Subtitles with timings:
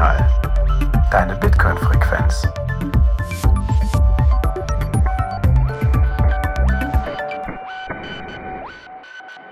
[0.00, 1.10] Notsignal.
[1.10, 2.46] Deine Bitcoin-Frequenz.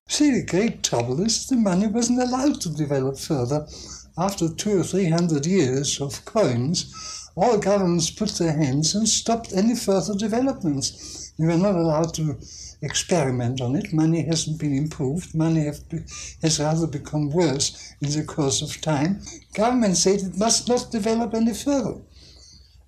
[0.07, 3.67] See, the great trouble is the money wasn't allowed to develop further.
[4.17, 9.53] After two or three hundred years of coins, all governments put their hands and stopped
[9.55, 11.33] any further developments.
[11.37, 12.37] You were not allowed to
[12.81, 13.93] experiment on it.
[13.93, 15.35] Money hasn't been improved.
[15.35, 15.71] Money
[16.43, 19.21] has rather become worse in the course of time.
[19.55, 22.01] Government said it must not develop any further.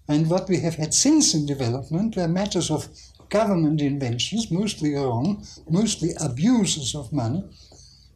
[0.08, 2.88] And what we have had since in development were matters of
[3.28, 7.44] government inventions, mostly wrong, mostly abuses of money.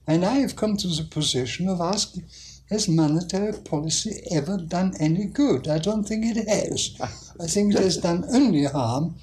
[0.06, 2.24] And I have come to the position of asking,
[2.70, 5.68] has monetary policy ever done any good?
[5.68, 6.96] I don't think it has.
[7.40, 9.16] I think it has done only harm.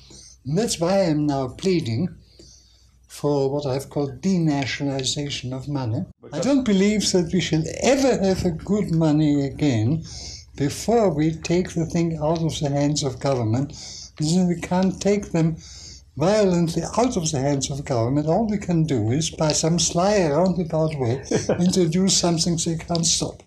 [0.45, 2.09] And that's why I am now pleading
[3.11, 6.05] for what I've called denationalization of money.
[6.31, 10.03] I don't believe that we shall ever have a good money again
[10.55, 13.67] before we take the thing out of the hands of government.
[14.19, 15.57] We can't take them
[16.15, 18.27] violently out of the hands of government.
[18.27, 21.23] All we can do is, by some sly roundabout way,
[21.59, 23.43] introduce something they can't stop.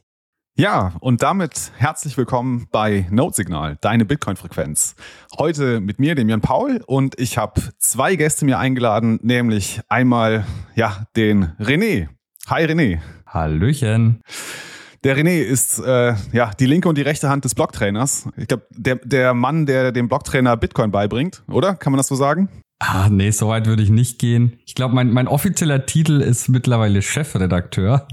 [0.56, 4.94] Ja, und damit herzlich willkommen bei Notsignal, deine Bitcoin-Frequenz.
[5.36, 10.46] Heute mit mir, dem Jan Paul, und ich habe zwei Gäste mir eingeladen, nämlich einmal
[10.77, 12.06] ja den René.
[12.46, 13.00] Hi René.
[13.27, 14.20] Hallöchen.
[15.02, 18.28] Der René ist äh, ja die linke und die rechte Hand des Blocktrainers.
[18.36, 21.74] Ich glaube, der, der Mann, der dem Blocktrainer Bitcoin beibringt, oder?
[21.74, 22.48] Kann man das so sagen?
[22.78, 24.58] Ah, nee, so weit würde ich nicht gehen.
[24.66, 28.06] Ich glaube, mein, mein offizieller Titel ist mittlerweile Chefredakteur.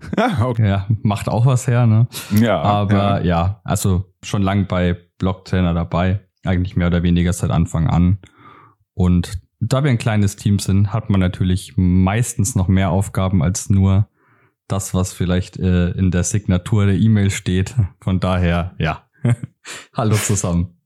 [0.16, 0.68] Ja, okay.
[0.68, 2.06] ja, macht auch was her, ne?
[2.30, 2.60] Ja.
[2.60, 7.86] Aber ja, ja also schon lang bei Blocktrainer dabei, eigentlich mehr oder weniger seit Anfang
[7.86, 8.18] an.
[8.94, 13.68] Und da wir ein kleines Team sind, hat man natürlich meistens noch mehr Aufgaben als
[13.68, 14.08] nur
[14.68, 17.74] das, was vielleicht äh, in der Signatur der E-Mail steht.
[18.00, 19.04] Von daher, ja.
[19.94, 20.78] Hallo zusammen.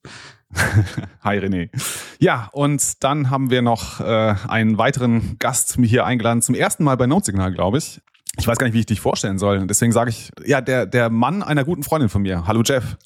[1.23, 1.71] Hi René.
[2.19, 6.97] Ja, und dann haben wir noch äh, einen weiteren Gast hier eingeladen, zum ersten Mal
[6.97, 8.01] bei Notsignal, glaube ich.
[8.39, 9.67] Ich weiß gar nicht, wie ich dich vorstellen soll.
[9.67, 12.47] Deswegen sage ich, ja, der, der Mann einer guten Freundin von mir.
[12.47, 12.97] Hallo Jeff.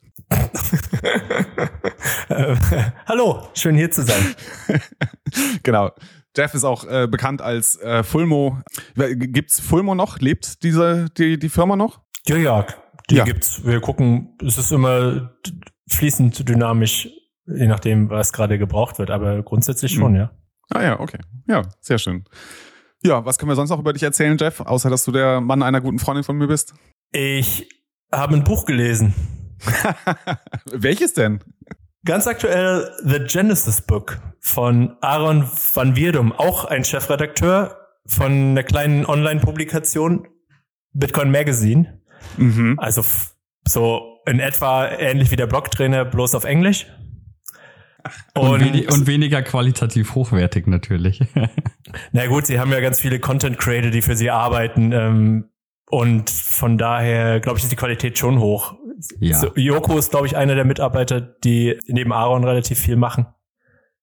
[2.28, 2.56] äh,
[3.06, 4.34] hallo, schön hier zu sein.
[5.62, 5.90] genau.
[6.36, 8.58] Jeff ist auch äh, bekannt als äh, Fulmo.
[8.94, 10.18] Gibt's Fulmo noch?
[10.20, 12.00] Lebt diese die, die Firma noch?
[12.26, 12.66] Ja, ja,
[13.10, 13.24] die ja.
[13.24, 13.64] gibt's.
[13.64, 15.32] Wir gucken, es ist immer
[15.88, 17.08] fließend dynamisch,
[17.46, 20.18] je nachdem, was gerade gebraucht wird, aber grundsätzlich schon, mhm.
[20.18, 20.30] ja.
[20.70, 21.18] Ah ja, okay.
[21.46, 22.24] Ja, sehr schön.
[23.02, 24.60] Ja, was können wir sonst noch über dich erzählen, Jeff?
[24.60, 26.74] Außer, dass du der Mann einer guten Freundin von mir bist.
[27.12, 27.68] Ich
[28.12, 29.14] habe ein Buch gelesen.
[30.72, 31.40] Welches denn?
[32.04, 37.76] Ganz aktuell The Genesis Book von Aaron van Wierdum, auch ein Chefredakteur
[38.06, 40.26] von einer kleinen Online-Publikation
[40.92, 42.00] Bitcoin Magazine.
[42.36, 42.78] Mhm.
[42.78, 43.04] Also
[43.66, 46.86] so in etwa ähnlich wie der Blogtrainer, bloß auf Englisch.
[48.34, 51.20] Und, und, und, weniger qualitativ hochwertig natürlich.
[52.12, 54.92] Na gut, sie haben ja ganz viele Content Creator, die für sie arbeiten.
[54.92, 55.50] Ähm,
[55.90, 58.76] und von daher, glaube ich, ist die Qualität schon hoch.
[59.20, 59.38] Ja.
[59.38, 63.26] So, Joko ist, glaube ich, einer der Mitarbeiter, die neben Aaron relativ viel machen.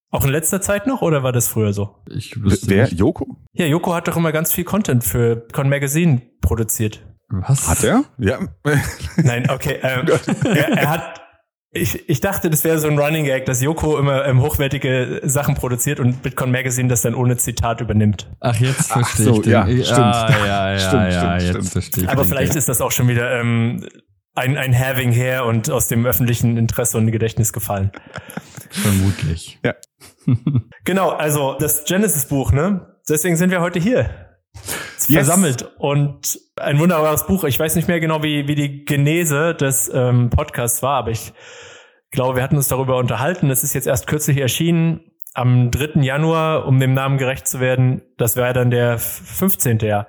[0.09, 1.97] Auch in letzter Zeit noch oder war das früher so?
[2.09, 2.83] Ich wüsste Wer?
[2.85, 2.99] Nicht.
[2.99, 3.37] Joko?
[3.53, 7.05] Ja, Joko hat doch immer ganz viel Content für Con Magazine produziert.
[7.27, 7.67] Was?
[7.67, 8.05] Hat er?
[8.17, 8.39] Ja.
[9.17, 9.79] Nein, okay.
[9.83, 10.07] Ähm,
[10.45, 11.24] er, er hat
[11.75, 15.55] ich, ich dachte, das wäre so ein Running Gag, dass Joko immer ähm, hochwertige Sachen
[15.55, 18.27] produziert und Bitcoin Magazine das dann ohne Zitat übernimmt.
[18.39, 19.47] Ach, jetzt verstehe Ach so, ich.
[19.47, 19.89] Ja, stimmt.
[19.89, 22.09] Ah, ja, ja, stimmt, ja, stimmt, jetzt verstehe ich.
[22.09, 22.59] Aber vielleicht Gag.
[22.59, 23.85] ist das auch schon wieder ähm,
[24.35, 27.91] ein, ein Having her und aus dem öffentlichen Interesse und Gedächtnis gefallen.
[28.69, 29.59] Vermutlich.
[29.63, 29.75] Ja.
[30.85, 32.95] genau, also das Genesis-Buch, ne?
[33.09, 34.09] Deswegen sind wir heute hier
[35.09, 35.25] yes.
[35.25, 35.71] versammelt.
[35.77, 37.43] Und ein wunderbares Buch.
[37.43, 41.33] Ich weiß nicht mehr genau, wie, wie die Genese des ähm, Podcasts war, aber ich
[42.11, 43.49] glaube, wir hatten uns darüber unterhalten.
[43.49, 46.01] Es ist jetzt erst kürzlich erschienen, am 3.
[46.01, 48.01] Januar, um dem Namen gerecht zu werden.
[48.17, 49.79] Das wäre dann der 15.
[49.79, 50.07] Jahr.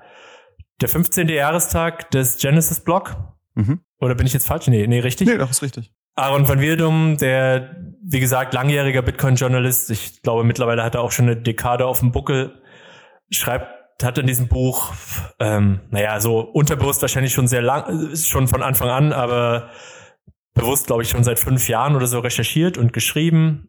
[0.81, 1.29] Der 15.
[1.29, 3.17] Jahrestag des Genesis Blog.
[3.55, 3.81] Mhm.
[3.99, 4.69] Oder bin ich jetzt falsch?
[4.69, 5.27] Nee, nee, richtig?
[5.27, 5.93] Nee, das ist richtig.
[6.15, 11.27] Aaron van Wildum, der, wie gesagt, langjähriger Bitcoin-Journalist, ich glaube, mittlerweile hat er auch schon
[11.27, 12.63] eine Dekade auf dem Buckel,
[13.31, 14.93] schreibt hat in diesem Buch,
[15.39, 19.71] ähm, naja, so unterbewusst wahrscheinlich schon sehr lang, schon von Anfang an, aber
[20.55, 23.69] bewusst, glaube ich, schon seit fünf Jahren oder so recherchiert und geschrieben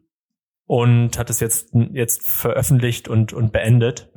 [0.66, 4.10] und hat es jetzt, jetzt veröffentlicht und, und beendet.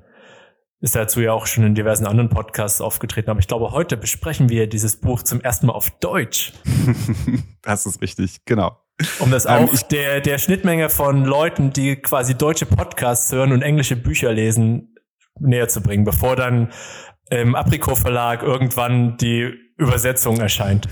[0.80, 3.30] Ist dazu ja auch schon in diversen anderen Podcasts aufgetreten.
[3.30, 6.54] Aber ich glaube, heute besprechen wir dieses Buch zum ersten Mal auf Deutsch.
[7.62, 8.78] das ist richtig, genau.
[9.20, 13.52] Um das ähm, auch ähm, der, der Schnittmenge von Leuten, die quasi deutsche Podcasts hören
[13.52, 14.91] und englische Bücher lesen,
[15.42, 16.70] näher zu bringen, bevor dann
[17.30, 20.88] im Apricot Verlag irgendwann die Übersetzung erscheint.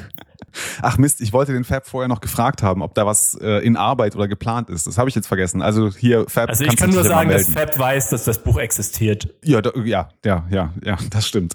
[0.82, 3.78] Ach Mist, ich wollte den Fab vorher noch gefragt haben, ob da was äh, in
[3.78, 4.88] Arbeit oder geplant ist.
[4.88, 5.62] Das habe ich jetzt vergessen.
[5.62, 6.50] Also hier Fab.
[6.50, 9.36] Also ich kann nur sagen, dass Fab weiß, dass das Buch existiert.
[9.44, 11.54] Ja, da, ja, ja, ja, ja, das stimmt.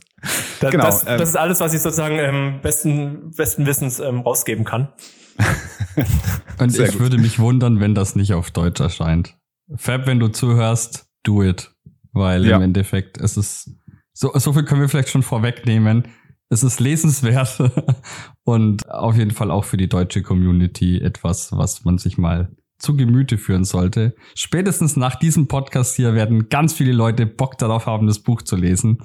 [0.61, 0.85] Das, genau.
[0.85, 4.93] Das, ähm, das ist alles, was ich sozusagen ähm, besten, besten Wissens ähm, rausgeben kann.
[6.59, 7.01] Und Sehr ich gut.
[7.01, 9.37] würde mich wundern, wenn das nicht auf Deutsch erscheint.
[9.77, 11.74] Fab, wenn du zuhörst, do it.
[12.15, 12.57] Weil ja.
[12.57, 13.71] im Endeffekt es ist
[14.15, 16.09] so, so viel können wir vielleicht schon vorwegnehmen.
[16.49, 17.59] Es ist lesenswert
[18.45, 22.97] und auf jeden Fall auch für die deutsche Community etwas, was man sich mal zu
[22.97, 24.15] Gemüte führen sollte.
[24.35, 28.57] Spätestens nach diesem Podcast hier werden ganz viele Leute Bock darauf haben, das Buch zu
[28.57, 28.99] lesen.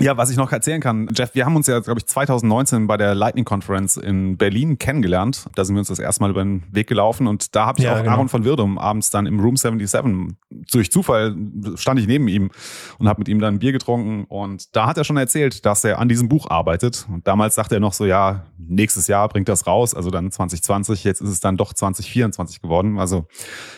[0.00, 2.96] Ja, was ich noch erzählen kann, Jeff, wir haben uns ja, glaube ich, 2019 bei
[2.96, 5.46] der Lightning Conference in Berlin kennengelernt.
[5.54, 7.84] Da sind wir uns das erste Mal über den Weg gelaufen und da habe ich
[7.84, 8.10] ja, auch genau.
[8.10, 10.36] Aaron von Wirdum abends dann im Room 77
[10.72, 11.36] durch Zufall
[11.76, 12.50] stand ich neben ihm
[12.98, 15.84] und habe mit ihm dann ein Bier getrunken und da hat er schon erzählt, dass
[15.84, 19.48] er an diesem Buch arbeitet und damals sagte er noch so, ja, nächstes Jahr bringt
[19.48, 22.98] das raus, also dann 2020, jetzt ist es dann doch 2024 geworden.
[22.98, 23.28] Also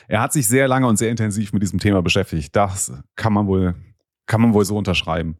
[0.09, 2.57] er hat sich sehr lange und sehr intensiv mit diesem Thema beschäftigt.
[2.57, 3.75] Das kann man wohl
[4.27, 5.39] kann man wohl so unterschreiben.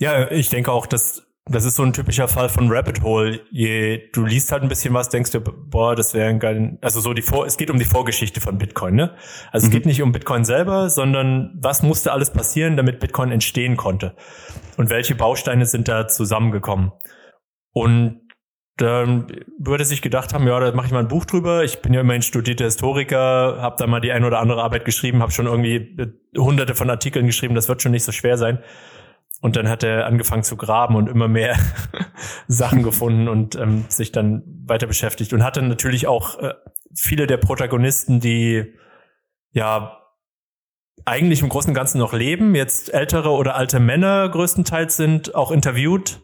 [0.00, 3.40] Ja, ich denke auch, dass das ist so ein typischer Fall von Rabbit Hole.
[3.50, 6.78] Je du liest halt ein bisschen was, denkst du, boah, das wäre ein geil.
[6.80, 9.16] Also so die Vor, es geht um die Vorgeschichte von Bitcoin, ne?
[9.52, 9.70] Also mhm.
[9.70, 14.14] es geht nicht um Bitcoin selber, sondern was musste alles passieren, damit Bitcoin entstehen konnte
[14.76, 16.92] und welche Bausteine sind da zusammengekommen.
[17.72, 18.20] Und
[18.76, 19.26] dann
[19.58, 21.64] würde sich gedacht haben, ja, da mache ich mal ein Buch drüber.
[21.64, 25.20] Ich bin ja immerhin studierter Historiker, habe da mal die ein oder andere Arbeit geschrieben,
[25.20, 25.96] habe schon irgendwie
[26.38, 27.54] hunderte von Artikeln geschrieben.
[27.54, 28.60] Das wird schon nicht so schwer sein.
[29.40, 31.56] Und dann hat er angefangen zu graben und immer mehr
[32.46, 36.54] Sachen gefunden und ähm, sich dann weiter beschäftigt und hatte natürlich auch äh,
[36.94, 38.74] viele der Protagonisten, die
[39.52, 39.96] ja
[41.06, 45.50] eigentlich im Großen und Ganzen noch leben, jetzt ältere oder alte Männer größtenteils sind, auch
[45.50, 46.20] interviewt.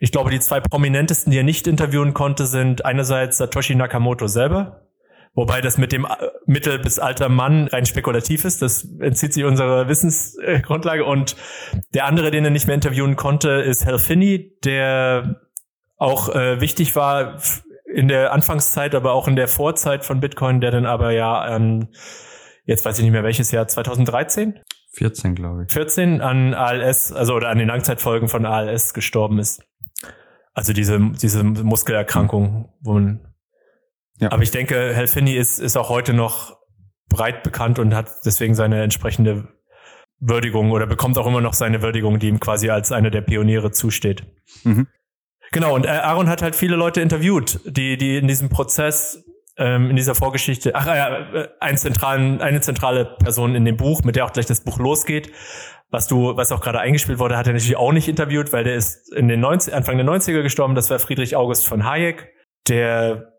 [0.00, 4.89] Ich glaube, die zwei prominentesten, die er nicht interviewen konnte, sind einerseits Satoshi Nakamoto selber,
[5.34, 6.08] Wobei das mit dem äh,
[6.46, 8.62] mittel- bis alter Mann rein spekulativ ist.
[8.62, 11.04] Das entzieht sich unserer Wissensgrundlage.
[11.04, 11.36] Und
[11.94, 15.40] der andere, den er nicht mehr interviewen konnte, ist Hal Finney, der
[15.96, 17.40] auch äh, wichtig war
[17.92, 21.88] in der Anfangszeit, aber auch in der Vorzeit von Bitcoin, der dann aber ja an,
[22.64, 24.60] jetzt weiß ich nicht mehr welches Jahr, 2013?
[24.92, 25.72] 14, glaube ich.
[25.72, 29.62] 14 an ALS, also oder an den Langzeitfolgen von ALS gestorben ist.
[30.52, 33.29] Also diese, diese Muskelerkrankung, wo man
[34.20, 34.32] ja.
[34.32, 36.56] Aber ich denke, Helfini ist, ist auch heute noch
[37.08, 39.48] breit bekannt und hat deswegen seine entsprechende
[40.20, 43.72] Würdigung oder bekommt auch immer noch seine Würdigung, die ihm quasi als einer der Pioniere
[43.72, 44.24] zusteht.
[44.64, 44.86] Mhm.
[45.52, 49.24] Genau, und äh, Aaron hat halt viele Leute interviewt, die, die in diesem Prozess,
[49.56, 54.04] ähm, in dieser Vorgeschichte, ach ja, äh, einen zentralen, eine zentrale Person in dem Buch,
[54.04, 55.32] mit der auch gleich das Buch losgeht,
[55.90, 58.76] was du, was auch gerade eingespielt wurde, hat er natürlich auch nicht interviewt, weil der
[58.76, 62.28] ist in den 90, Anfang der 90er gestorben, das war Friedrich August von Hayek,
[62.68, 63.29] der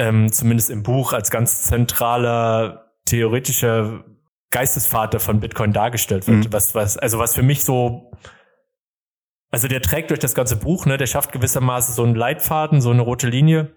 [0.00, 4.02] ähm, zumindest im Buch als ganz zentraler theoretischer
[4.50, 6.46] Geistesvater von Bitcoin dargestellt wird.
[6.46, 6.52] Mhm.
[6.52, 8.10] Was, was, also was für mich so,
[9.50, 12.90] also der trägt durch das ganze Buch, ne, der schafft gewissermaßen so einen Leitfaden, so
[12.90, 13.76] eine rote Linie.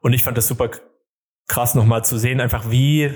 [0.00, 0.70] Und ich fand das super
[1.48, 3.12] krass nochmal zu sehen, einfach wie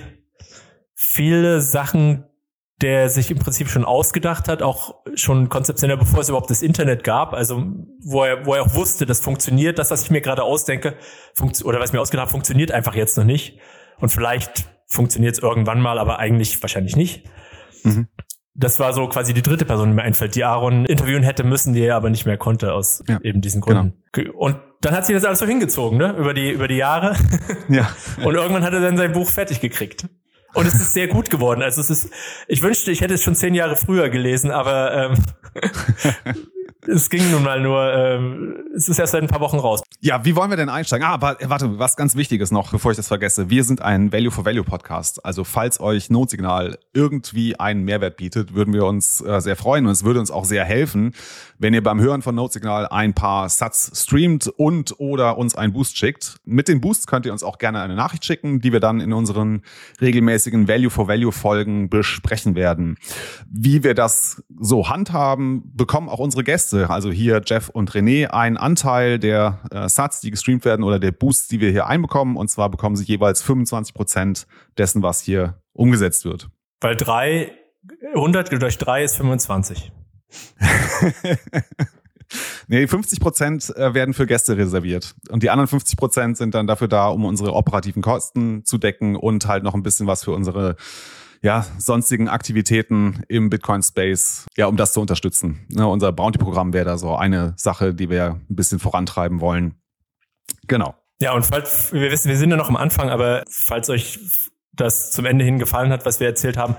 [0.95, 2.27] viele Sachen
[2.85, 7.03] der sich im Prinzip schon ausgedacht hat, auch schon konzeptionell, bevor es überhaupt das Internet
[7.03, 7.65] gab, also
[8.03, 10.95] wo er, wo er auch wusste, das funktioniert, das, was ich mir gerade ausdenke,
[11.65, 13.59] oder was ich mir ausgedacht habe, funktioniert einfach jetzt noch nicht.
[14.01, 17.25] Und vielleicht funktioniert es irgendwann mal, aber eigentlich wahrscheinlich nicht.
[17.85, 18.09] Mhm.
[18.55, 21.73] Das war so quasi die dritte Person, die mir einfällt, die Aaron interviewen hätte müssen,
[21.73, 23.19] die er aber nicht mehr konnte aus ja.
[23.23, 23.95] eben diesen Gründen.
[24.13, 24.37] Genau.
[24.37, 26.15] Und dann hat sich das alles so hingezogen, ne?
[26.19, 27.17] Über die, über die Jahre.
[27.71, 27.89] Ja.
[28.23, 30.07] Und irgendwann hat er dann sein Buch fertig gekriegt.
[30.55, 31.63] Und es ist sehr gut geworden.
[31.63, 32.11] Also es ist,
[32.47, 36.35] ich wünschte, ich hätte es schon zehn Jahre früher gelesen, aber ähm,
[36.87, 39.83] es ging nun mal nur, ähm, es ist erst seit ein paar Wochen raus.
[40.01, 41.07] Ja, wie wollen wir denn einsteigen?
[41.07, 43.49] Ah, aber warte, was ganz Wichtiges noch, bevor ich das vergesse.
[43.49, 45.25] Wir sind ein Value for Value Podcast.
[45.25, 49.93] Also falls euch Notsignal irgendwie einen Mehrwert bietet, würden wir uns äh, sehr freuen und
[49.93, 51.15] es würde uns auch sehr helfen,
[51.59, 55.97] wenn ihr beim Hören von Notsignal ein paar Satz streamt und oder uns einen Boost
[55.97, 56.37] schickt.
[56.45, 59.13] Mit den Boosts könnt ihr uns auch gerne eine Nachricht schicken, die wir dann in
[59.13, 59.63] unseren
[60.01, 62.97] regelmäßigen Value for Value Folgen besprechen werden.
[63.49, 68.57] Wie wir das so handhaben, bekommen auch unsere Gäste, also hier Jeff und René, einen
[68.65, 72.37] Anteil der äh, Sats, die gestreamt werden oder der Boosts, die wir hier einbekommen.
[72.37, 74.47] Und zwar bekommen sie jeweils 25 Prozent
[74.79, 76.49] dessen, was hier umgesetzt wird.
[76.81, 77.53] Weil drei,
[78.15, 79.93] 100 durch drei ist 25.
[82.69, 85.15] nee, 50 Prozent äh, werden für Gäste reserviert.
[85.29, 89.17] Und die anderen 50 Prozent sind dann dafür da, um unsere operativen Kosten zu decken
[89.17, 90.77] und halt noch ein bisschen was für unsere
[91.45, 95.67] ja, sonstigen Aktivitäten im Bitcoin-Space, ja, um das zu unterstützen.
[95.69, 99.75] Ne, unser Bounty-Programm wäre da so eine Sache, die wir ein bisschen vorantreiben wollen.
[100.69, 100.95] Genau.
[101.21, 104.19] Ja, und falls, wir wissen, wir sind ja noch am Anfang, aber falls euch
[104.73, 106.77] das zum Ende hin gefallen hat, was wir erzählt haben.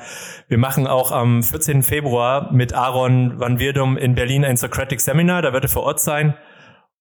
[0.48, 1.84] Wir machen auch am 14.
[1.84, 5.44] Februar mit Aaron Van Wirdum in Berlin ein Socratic Seminar.
[5.44, 6.36] Da wird er vor Ort sein.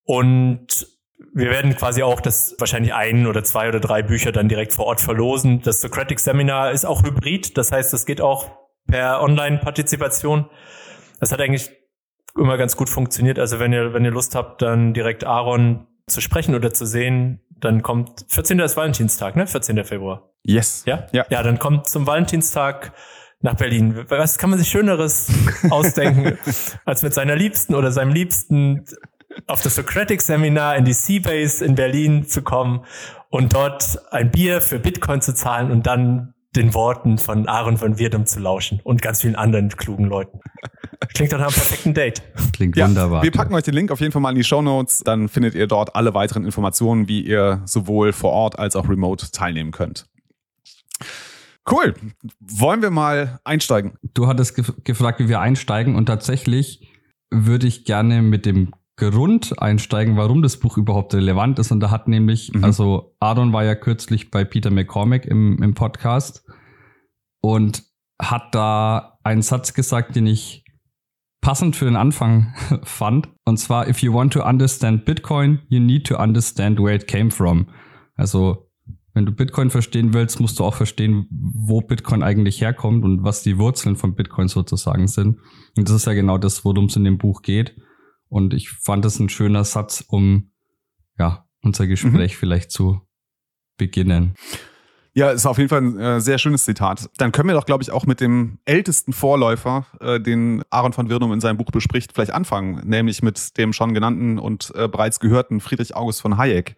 [0.05, 0.87] Und
[1.33, 4.87] wir werden quasi auch das wahrscheinlich ein oder zwei oder drei Bücher dann direkt vor
[4.87, 5.63] Ort verlosen.
[5.63, 7.57] Das Socratic Seminar ist auch hybrid.
[7.57, 8.51] Das heißt, es geht auch
[8.87, 10.49] per Online-Partizipation.
[11.21, 11.71] Das hat eigentlich
[12.37, 13.39] immer ganz gut funktioniert.
[13.39, 17.41] Also wenn ihr, wenn ihr Lust habt, dann direkt Aaron zu sprechen oder zu sehen,
[17.61, 18.59] dann kommt 14.
[18.59, 19.47] ist Valentinstag, ne?
[19.47, 19.85] 14.
[19.85, 20.31] Februar.
[20.43, 20.83] Yes.
[20.87, 21.07] Ja?
[21.13, 21.25] Ja.
[21.31, 22.93] Ja, dann kommt zum Valentinstag
[23.41, 24.05] nach Berlin.
[24.09, 25.31] Was kann man sich Schöneres
[25.71, 26.39] ausdenken,
[26.85, 28.85] als mit seiner Liebsten oder seinem Liebsten
[29.47, 32.85] auf das Socratic Seminar in die Seabase in Berlin zu kommen
[33.31, 37.99] und dort ein Bier für Bitcoin zu zahlen und dann den Worten von Aaron von
[37.99, 40.39] Wirdum zu lauschen und ganz vielen anderen klugen Leuten.
[41.15, 42.23] Klingt doch nach einem perfekten Date.
[42.53, 43.23] Klingt ja, wunderbar.
[43.23, 45.01] Wir packen euch den Link auf jeden Fall mal in die Show Notes.
[45.05, 49.31] Dann findet ihr dort alle weiteren Informationen, wie ihr sowohl vor Ort als auch remote
[49.33, 50.07] teilnehmen könnt.
[51.71, 51.95] Cool.
[52.41, 53.95] Wollen wir mal einsteigen?
[54.03, 56.89] Du hattest gef gefragt, wie wir einsteigen und tatsächlich
[57.31, 61.73] würde ich gerne mit dem Grund einsteigen, warum das Buch überhaupt relevant ist.
[61.73, 62.65] Und da hat nämlich, mhm.
[62.65, 66.45] also Aaron war ja kürzlich bei Peter McCormick im, im Podcast
[67.41, 67.83] und
[68.21, 70.65] hat da einen Satz gesagt, den ich
[71.41, 73.29] passend für den Anfang fand.
[73.45, 77.31] Und zwar, if you want to understand Bitcoin, you need to understand where it came
[77.31, 77.67] from.
[78.15, 78.71] Also,
[79.13, 83.43] wenn du Bitcoin verstehen willst, musst du auch verstehen, wo Bitcoin eigentlich herkommt und was
[83.43, 85.39] die Wurzeln von Bitcoin sozusagen sind.
[85.77, 87.77] Und das ist ja genau das, worum es in dem Buch geht.
[88.29, 90.51] Und ich fand es ein schöner Satz, um
[91.19, 92.39] ja, unser Gespräch mhm.
[92.39, 93.01] vielleicht zu
[93.77, 94.35] beginnen.
[95.17, 97.09] Ja, ist auf jeden Fall ein äh, sehr schönes Zitat.
[97.19, 101.09] Dann können wir doch, glaube ich, auch mit dem ältesten Vorläufer, äh, den Aaron von
[101.09, 105.21] Wirdum in seinem Buch bespricht, vielleicht anfangen, nämlich mit dem schon genannten und äh, bereits
[105.21, 106.75] gehörten Friedrich August von Hayek.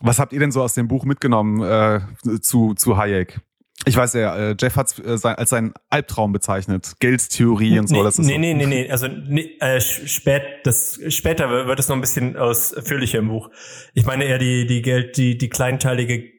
[0.00, 2.00] Was habt ihr denn so aus dem Buch mitgenommen äh,
[2.40, 3.40] zu, zu Hayek?
[3.86, 6.94] Ich weiß ja, äh, Jeff hat es äh, als seinen Albtraum bezeichnet.
[7.00, 7.96] Geldtheorie und so.
[7.96, 8.38] Nee, das ist nee, so.
[8.38, 8.90] nee, nee, nee.
[8.90, 13.50] Also nee, äh, spät, das, später wird es noch ein bisschen ausführlicher im Buch.
[13.92, 16.30] Ich meine eher die, die Geld, die, die kleinteilige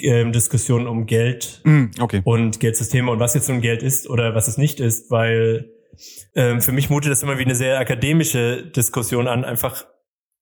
[0.00, 2.22] ähm, Diskussion um Geld mm, okay.
[2.24, 5.70] und Geldsysteme und was jetzt nun Geld ist oder was es nicht ist, weil
[6.34, 9.84] ähm, für mich mutet das immer wie eine sehr akademische Diskussion an, einfach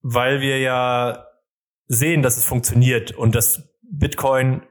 [0.02, 1.26] weil wir ja
[1.86, 4.62] sehen, dass es funktioniert und dass Bitcoin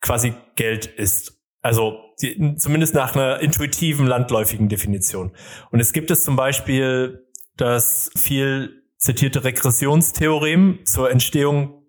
[0.00, 1.40] quasi Geld ist.
[1.62, 5.32] Also die, zumindest nach einer intuitiven, landläufigen Definition.
[5.70, 7.26] Und es gibt es zum Beispiel
[7.56, 11.82] das viel zitierte Regressionstheorem zur Entstehung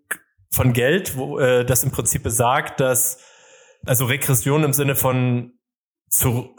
[0.50, 3.20] von Geld, wo äh, das im Prinzip besagt, dass
[3.86, 5.57] also Regression im Sinne von
[6.10, 6.56] zu,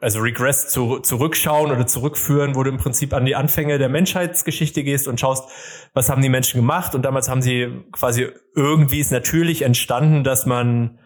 [0.00, 4.84] also Regress zu, zurückschauen oder zurückführen, wo du im Prinzip an die Anfänge der Menschheitsgeschichte
[4.84, 5.48] gehst und schaust,
[5.94, 10.46] was haben die Menschen gemacht und damals haben sie quasi irgendwie ist natürlich entstanden, dass
[10.46, 10.98] man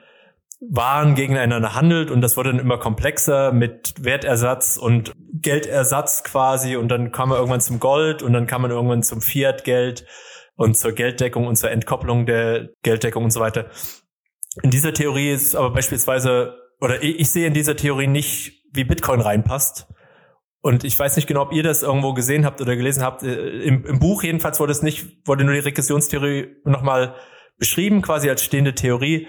[0.61, 6.89] Waren gegeneinander handelt und das wurde dann immer komplexer mit Wertersatz und Geldersatz quasi und
[6.89, 10.05] dann kam man irgendwann zum Gold und dann kam man irgendwann zum Fiat-Geld
[10.57, 13.67] und zur Gelddeckung und zur Entkopplung der Gelddeckung und so weiter.
[14.63, 19.21] In dieser Theorie ist aber beispielsweise oder ich sehe in dieser Theorie nicht, wie Bitcoin
[19.21, 19.89] reinpasst.
[20.61, 23.23] Und ich weiß nicht genau, ob ihr das irgendwo gesehen habt oder gelesen habt.
[23.23, 27.15] Äh, Im, im Buch jedenfalls wurde es nicht, wurde nur die Regressionstheorie nochmal
[27.59, 29.29] beschrieben, quasi als stehende Theorie,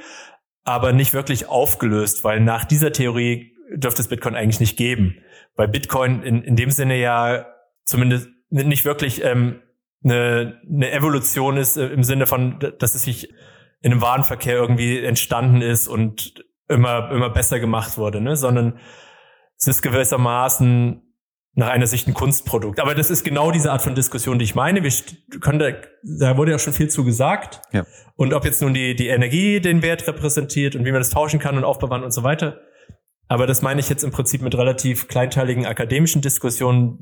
[0.63, 5.18] aber nicht wirklich aufgelöst, weil nach dieser Theorie dürfte es Bitcoin eigentlich nicht geben.
[5.56, 7.46] Weil Bitcoin in, in dem Sinne ja
[7.86, 9.62] zumindest nicht wirklich ähm,
[10.03, 13.34] eine, eine Evolution ist äh, im Sinne von, dass es sich
[13.82, 18.35] in einem Warenverkehr irgendwie entstanden ist und immer, immer besser gemacht wurde, ne?
[18.35, 18.79] sondern
[19.57, 21.01] es ist gewissermaßen
[21.55, 22.79] nach einer Sicht ein Kunstprodukt.
[22.79, 24.83] Aber das ist genau diese Art von Diskussion, die ich meine.
[24.83, 24.91] Wir
[25.41, 25.71] können da,
[26.03, 27.61] da wurde ja schon viel zu gesagt.
[27.73, 27.85] Ja.
[28.15, 31.39] Und ob jetzt nun die, die Energie den Wert repräsentiert und wie man das tauschen
[31.39, 32.61] kann und aufbewahren und so weiter.
[33.27, 36.99] Aber das meine ich jetzt im Prinzip mit relativ kleinteiligen akademischen Diskussionen,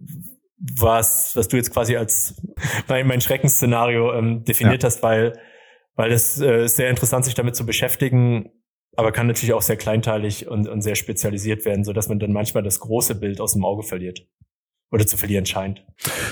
[0.57, 2.41] was, was du jetzt quasi als
[2.87, 4.87] mein, mein Schreckensszenario ähm, definiert ja.
[4.87, 5.33] hast, weil,
[5.95, 8.49] weil es äh, sehr interessant, sich damit zu beschäftigen,
[8.97, 12.33] aber kann natürlich auch sehr kleinteilig und, und sehr spezialisiert werden, so dass man dann
[12.33, 14.27] manchmal das große Bild aus dem Auge verliert.
[14.91, 15.85] oder zu verlieren scheint.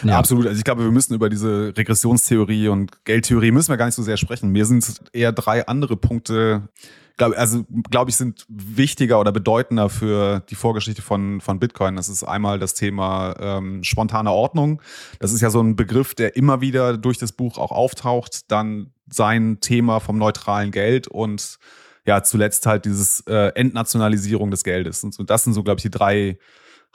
[0.04, 0.48] Ja, absolut.
[0.48, 4.04] Also ich glaube, wir müssen über diese Regressionstheorie und Geldtheorie müssen wir gar nicht so
[4.04, 4.52] sehr sprechen.
[4.52, 6.70] Mir sind eher drei andere Punkte,
[7.18, 11.96] glaube also glaube ich, sind wichtiger oder bedeutender für die Vorgeschichte von von Bitcoin.
[11.98, 14.82] Das ist einmal das Thema ähm, spontane Ordnung.
[15.20, 18.52] Das ist ja so ein Begriff, der immer wieder durch das Buch auch auftaucht.
[18.52, 21.60] Dann sein Thema vom neutralen Geld und
[22.06, 25.04] ja zuletzt halt dieses äh, Entnationalisierung des Geldes.
[25.04, 26.40] Und so, das sind so glaube ich die drei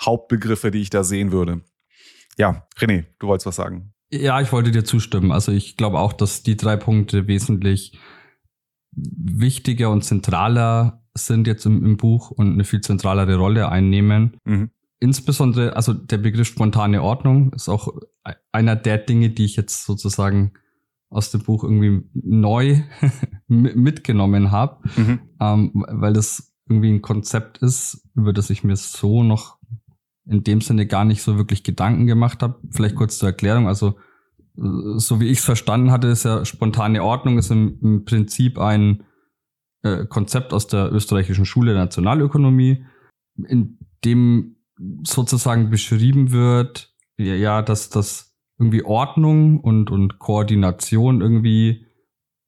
[0.01, 1.63] Hauptbegriffe, die ich da sehen würde.
[2.39, 3.93] Ja, René, du wolltest was sagen.
[4.11, 5.31] Ja, ich wollte dir zustimmen.
[5.31, 7.99] Also ich glaube auch, dass die drei Punkte wesentlich
[8.93, 14.37] wichtiger und zentraler sind jetzt im, im Buch und eine viel zentralere Rolle einnehmen.
[14.45, 14.71] Mhm.
[14.99, 17.89] Insbesondere, also der Begriff spontane Ordnung ist auch
[18.53, 20.53] einer der Dinge, die ich jetzt sozusagen
[21.11, 22.83] aus dem Buch irgendwie neu
[23.49, 25.21] mitgenommen habe, mhm.
[25.41, 29.59] ähm, weil das irgendwie ein Konzept ist, über das ich mir so noch
[30.27, 32.61] in dem Sinne gar nicht so wirklich Gedanken gemacht habe.
[32.71, 33.67] Vielleicht kurz zur Erklärung.
[33.67, 33.97] Also
[34.55, 39.05] so wie ich es verstanden hatte, ist ja spontane Ordnung ist im, im Prinzip ein
[39.83, 42.85] äh, Konzept aus der österreichischen Schule der Nationalökonomie,
[43.49, 44.57] in dem
[45.03, 48.30] sozusagen beschrieben wird, ja, ja dass das
[48.61, 51.87] irgendwie Ordnung und, und Koordination irgendwie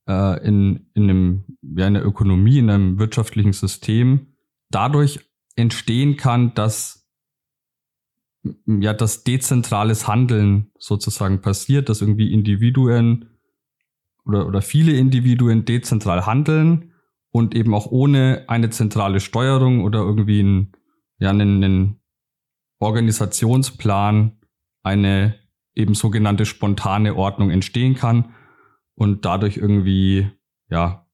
[0.06, 4.34] äh, in, in einem, ja, in der Ökonomie, in einem wirtschaftlichen System
[4.70, 5.20] dadurch
[5.56, 6.98] entstehen kann, dass
[8.66, 13.30] ja, dass dezentrales Handeln sozusagen passiert, dass irgendwie Individuen
[14.24, 16.92] oder, oder viele Individuen dezentral handeln
[17.30, 20.72] und eben auch ohne eine zentrale Steuerung oder irgendwie einen,
[21.18, 22.00] ja, einen, einen
[22.80, 24.40] Organisationsplan
[24.82, 25.41] eine
[25.74, 28.34] eben sogenannte spontane Ordnung entstehen kann
[28.94, 30.30] und dadurch irgendwie,
[30.68, 31.06] ja,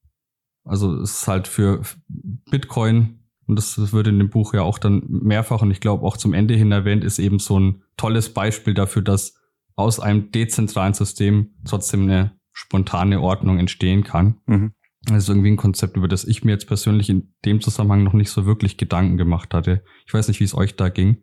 [0.65, 4.79] also es ist halt für Bitcoin und das, das wird in dem Buch ja auch
[4.79, 8.35] dann mehrfach und ich glaube auch zum Ende hin erwähnt, ist eben so ein tolles
[8.35, 9.35] Beispiel dafür, dass
[9.76, 14.41] aus einem dezentralen System trotzdem eine spontane Ordnung entstehen kann.
[14.47, 14.73] Mhm.
[15.02, 18.13] Das ist irgendwie ein Konzept, über das ich mir jetzt persönlich in dem Zusammenhang noch
[18.13, 19.85] nicht so wirklich Gedanken gemacht hatte.
[20.06, 21.23] Ich weiß nicht, wie es euch da ging.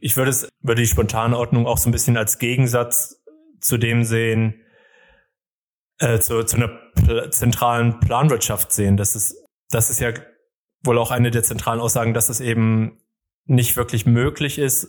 [0.00, 3.22] Ich würde es, würde die spontane Ordnung auch so ein bisschen als Gegensatz
[3.60, 4.62] zu dem sehen,
[5.98, 8.96] äh, zu, zu einer pl zentralen Planwirtschaft sehen.
[8.96, 9.36] Das ist,
[9.70, 10.12] das ist ja
[10.82, 12.98] wohl auch eine der zentralen Aussagen, dass es eben
[13.44, 14.88] nicht wirklich möglich ist,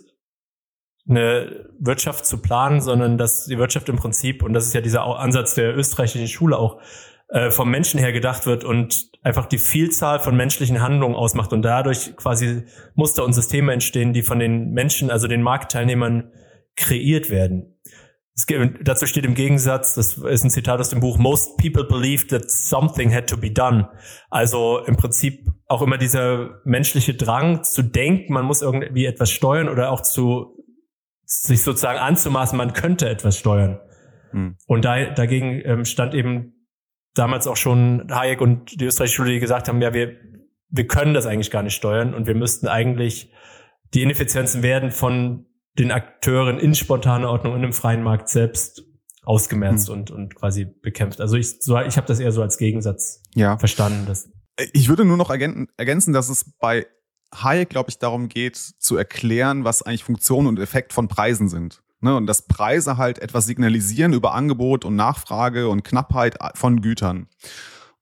[1.10, 5.04] eine Wirtschaft zu planen, sondern dass die Wirtschaft im Prinzip, und das ist ja dieser
[5.04, 6.82] Ansatz der österreichischen Schule auch,
[7.32, 11.62] äh, vom Menschen her gedacht wird und einfach die Vielzahl von menschlichen Handlungen ausmacht und
[11.62, 12.64] dadurch quasi
[12.94, 16.32] Muster und Systeme entstehen, die von den Menschen, also den Marktteilnehmern
[16.76, 17.80] kreiert werden.
[18.34, 21.86] Es gibt, dazu steht im Gegensatz, das ist ein Zitat aus dem Buch, most people
[21.86, 23.90] believe that something had to be done.
[24.30, 29.70] Also im Prinzip auch immer dieser menschliche Drang zu denken, man muss irgendwie etwas steuern
[29.70, 30.58] oder auch zu
[31.24, 33.80] sich sozusagen anzumaßen, man könnte etwas steuern.
[34.32, 34.58] Hm.
[34.68, 36.61] Und da, dagegen ähm, stand eben
[37.14, 40.16] damals auch schon Hayek und die österreichische Schule, die gesagt haben, ja, wir,
[40.70, 43.34] wir können das eigentlich gar nicht steuern und wir müssten eigentlich
[43.94, 45.46] die Ineffizienzen werden von
[45.78, 48.84] den Akteuren in spontaner Ordnung und im freien Markt selbst
[49.24, 49.96] ausgemerzt hm.
[49.96, 51.22] und, und quasi bekämpft.
[51.22, 53.58] Also ich, so, ich habe das eher so als Gegensatz ja.
[53.58, 54.06] verstanden.
[54.06, 54.30] Dass
[54.74, 56.88] ich würde nur noch ergänzen, dass es bei
[57.34, 61.82] Hayek, glaube ich, darum geht, zu erklären, was eigentlich Funktion und Effekt von Preisen sind.
[62.02, 62.16] Ne?
[62.16, 67.28] Und dass Preise halt etwas signalisieren über Angebot und Nachfrage und Knappheit von Gütern.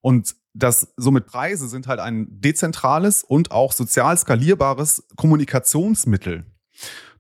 [0.02, 6.46] Und dass somit Preise sind halt ein dezentrales und auch sozial skalierbares Kommunikationsmittel.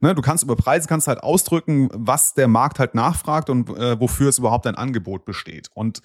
[0.01, 3.99] Ne, du kannst über Preise kannst halt ausdrücken, was der Markt halt nachfragt und äh,
[3.99, 5.67] wofür es überhaupt ein Angebot besteht.
[5.73, 6.01] Und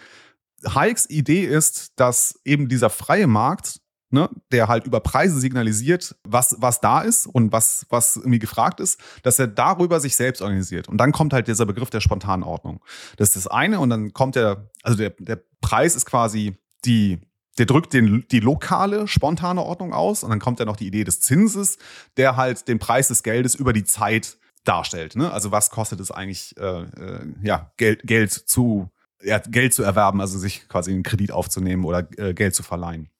[0.66, 3.80] Hayeks Idee ist, dass eben dieser freie Markt,
[4.14, 8.80] ne, der halt über Preise signalisiert, was, was da ist und was, was irgendwie gefragt
[8.80, 10.88] ist, dass er darüber sich selbst organisiert.
[10.88, 12.82] Und dann kommt halt dieser Begriff der spontanen Ordnung.
[13.18, 13.80] Das ist das eine.
[13.80, 17.18] Und dann kommt der, also der, der Preis ist quasi die,
[17.58, 21.04] der drückt den, die lokale, spontane Ordnung aus und dann kommt ja noch die Idee
[21.04, 21.78] des Zinses,
[22.16, 25.16] der halt den Preis des Geldes über die Zeit darstellt.
[25.16, 25.30] Ne?
[25.30, 28.90] Also was kostet es eigentlich, äh, äh, ja, Geld, Geld zu,
[29.22, 33.10] ja, Geld zu erwerben, also sich quasi einen Kredit aufzunehmen oder äh, Geld zu verleihen.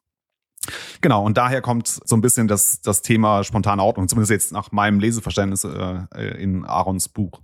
[1.01, 4.73] Genau, und daher kommt so ein bisschen das, das Thema spontane Ordnung, zumindest jetzt nach
[4.73, 6.07] meinem Leseverständnis äh,
[6.39, 7.41] in Aarons Buch.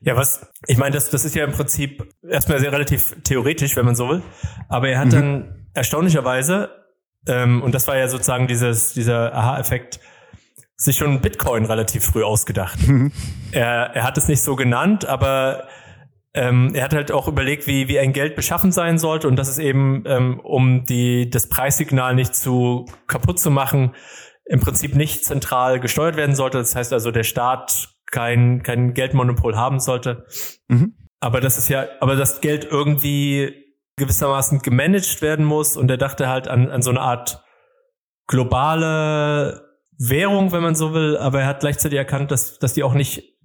[0.00, 3.84] Ja, was, ich meine, das, das ist ja im Prinzip erstmal sehr relativ theoretisch, wenn
[3.84, 4.22] man so will.
[4.68, 5.10] Aber er hat mhm.
[5.10, 6.70] dann erstaunlicherweise,
[7.26, 10.00] ähm, und das war ja sozusagen dieses, dieser Aha-Effekt,
[10.76, 12.86] sich schon Bitcoin relativ früh ausgedacht.
[12.86, 13.10] Mhm.
[13.50, 15.66] Er, er hat es nicht so genannt, aber
[16.36, 19.48] ähm, er hat halt auch überlegt, wie, wie ein Geld beschaffen sein sollte und das
[19.48, 23.94] ist eben, ähm, um die, das Preissignal nicht zu kaputt zu machen,
[24.44, 26.58] im Prinzip nicht zentral gesteuert werden sollte.
[26.58, 30.26] Das heißt also, der Staat kein, kein Geldmonopol haben sollte.
[30.68, 30.94] Mhm.
[31.20, 33.64] Aber das ist ja, aber das Geld irgendwie
[33.96, 37.42] gewissermaßen gemanagt werden muss und er dachte halt an, an so eine Art
[38.26, 39.64] globale
[39.98, 43.35] Währung, wenn man so will, aber er hat gleichzeitig erkannt, dass, dass die auch nicht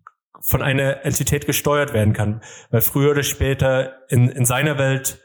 [0.43, 5.19] von einer Entität gesteuert werden kann, weil früher oder später in, in seiner Welt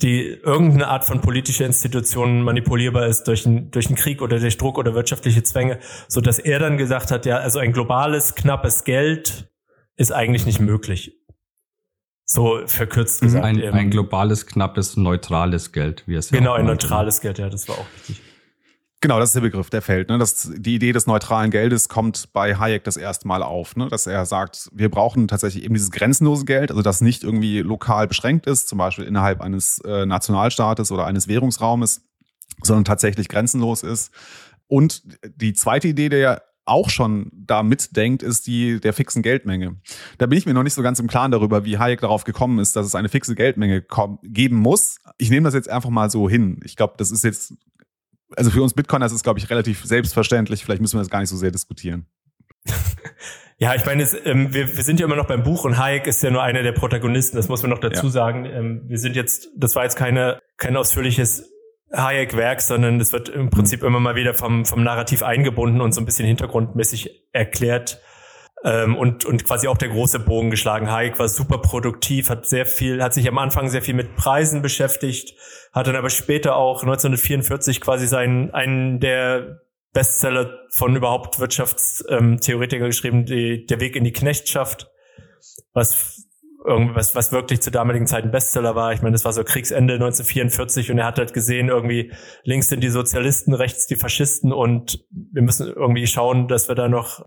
[0.00, 4.56] die irgendeine Art von politischer Institution manipulierbar ist durch einen, durch einen Krieg oder durch
[4.56, 8.84] Druck oder wirtschaftliche Zwänge, so dass er dann gesagt hat, ja, also ein globales, knappes
[8.84, 9.50] Geld
[9.96, 11.16] ist eigentlich nicht möglich.
[12.24, 13.44] So verkürzt gesagt.
[13.44, 17.76] Ein, ein globales, knappes, neutrales Geld, wie es Genau, ein neutrales Geld, ja, das war
[17.76, 18.22] auch richtig.
[19.00, 20.08] Genau, das ist der Begriff, der fällt.
[20.08, 20.18] Ne?
[20.18, 23.88] Das, die Idee des neutralen Geldes kommt bei Hayek das erste Mal auf, ne?
[23.88, 28.08] dass er sagt, wir brauchen tatsächlich eben dieses grenzenlose Geld, also das nicht irgendwie lokal
[28.08, 32.02] beschränkt ist, zum Beispiel innerhalb eines äh, Nationalstaates oder eines Währungsraumes,
[32.62, 34.10] sondern tatsächlich grenzenlos ist.
[34.66, 39.76] Und die zweite Idee, der auch schon da mitdenkt, ist die der fixen Geldmenge.
[40.18, 42.58] Da bin ich mir noch nicht so ganz im Klaren darüber, wie Hayek darauf gekommen
[42.58, 43.86] ist, dass es eine fixe Geldmenge
[44.22, 44.98] geben muss.
[45.16, 46.60] Ich nehme das jetzt einfach mal so hin.
[46.64, 47.54] Ich glaube, das ist jetzt
[48.36, 50.64] also für uns Bitcoiner ist es, glaube ich, relativ selbstverständlich.
[50.64, 52.06] Vielleicht müssen wir das gar nicht so sehr diskutieren.
[53.60, 56.06] Ja, ich meine, es, ähm, wir, wir sind ja immer noch beim Buch und Hayek
[56.06, 58.12] ist ja nur einer der Protagonisten, das muss man noch dazu ja.
[58.12, 58.44] sagen.
[58.44, 61.50] Ähm, wir sind jetzt, das war jetzt keine, kein ausführliches
[61.92, 63.88] Hayek-Werk, sondern es wird im Prinzip mhm.
[63.88, 68.00] immer mal wieder vom, vom Narrativ eingebunden und so ein bisschen hintergrundmäßig erklärt.
[68.64, 70.90] Ähm, und, und quasi auch der große Bogen geschlagen.
[70.90, 74.62] Hayek war super produktiv, hat sehr viel, hat sich am Anfang sehr viel mit Preisen
[74.62, 75.34] beschäftigt,
[75.72, 79.60] hat dann aber später auch 1944 quasi seinen, einen der
[79.92, 84.90] Bestseller von überhaupt Wirtschaftstheoretiker geschrieben, die, Der Weg in die Knechtschaft,
[85.72, 86.24] was
[86.64, 88.92] irgendwas, was wirklich zur damaligen Zeit ein Bestseller war.
[88.92, 92.82] Ich meine, das war so Kriegsende 1944 und er hat halt gesehen, irgendwie links sind
[92.82, 97.24] die Sozialisten, rechts die Faschisten und wir müssen irgendwie schauen, dass wir da noch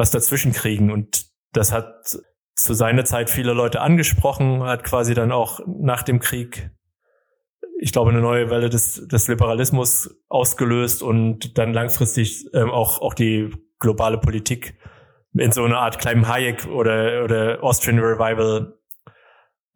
[0.00, 0.90] was dazwischen kriegen.
[0.90, 2.18] Und das hat
[2.54, 6.70] zu seiner Zeit viele Leute angesprochen, hat quasi dann auch nach dem Krieg
[7.82, 13.14] ich glaube, eine neue Welle des, des Liberalismus ausgelöst und dann langfristig ähm, auch, auch
[13.14, 14.78] die globale Politik
[15.32, 18.78] in so einer Art kleinen Hayek oder, oder Austrian Revival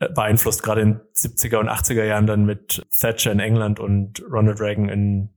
[0.00, 4.60] äh, beeinflusst, gerade in 70er und 80er Jahren dann mit Thatcher in England und Ronald
[4.60, 5.30] Reagan in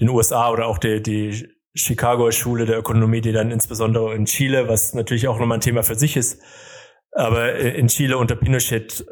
[0.00, 4.68] den USA oder auch die, die Chicago Schule der Ökonomie, die dann insbesondere in Chile,
[4.68, 6.42] was natürlich auch nochmal ein Thema für sich ist,
[7.12, 9.04] aber in Chile unter Pinochet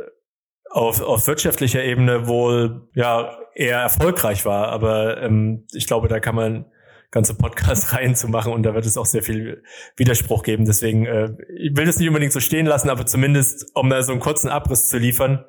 [0.71, 4.68] auf, auf wirtschaftlicher Ebene wohl ja eher erfolgreich war.
[4.68, 6.66] Aber ähm, ich glaube, da kann man
[7.11, 9.62] ganze Podcast-Reihen zu machen und da wird es auch sehr viel
[9.97, 10.64] Widerspruch geben.
[10.64, 14.12] Deswegen, äh, ich will das nicht unbedingt so stehen lassen, aber zumindest, um da so
[14.12, 15.44] einen kurzen Abriss zu liefern,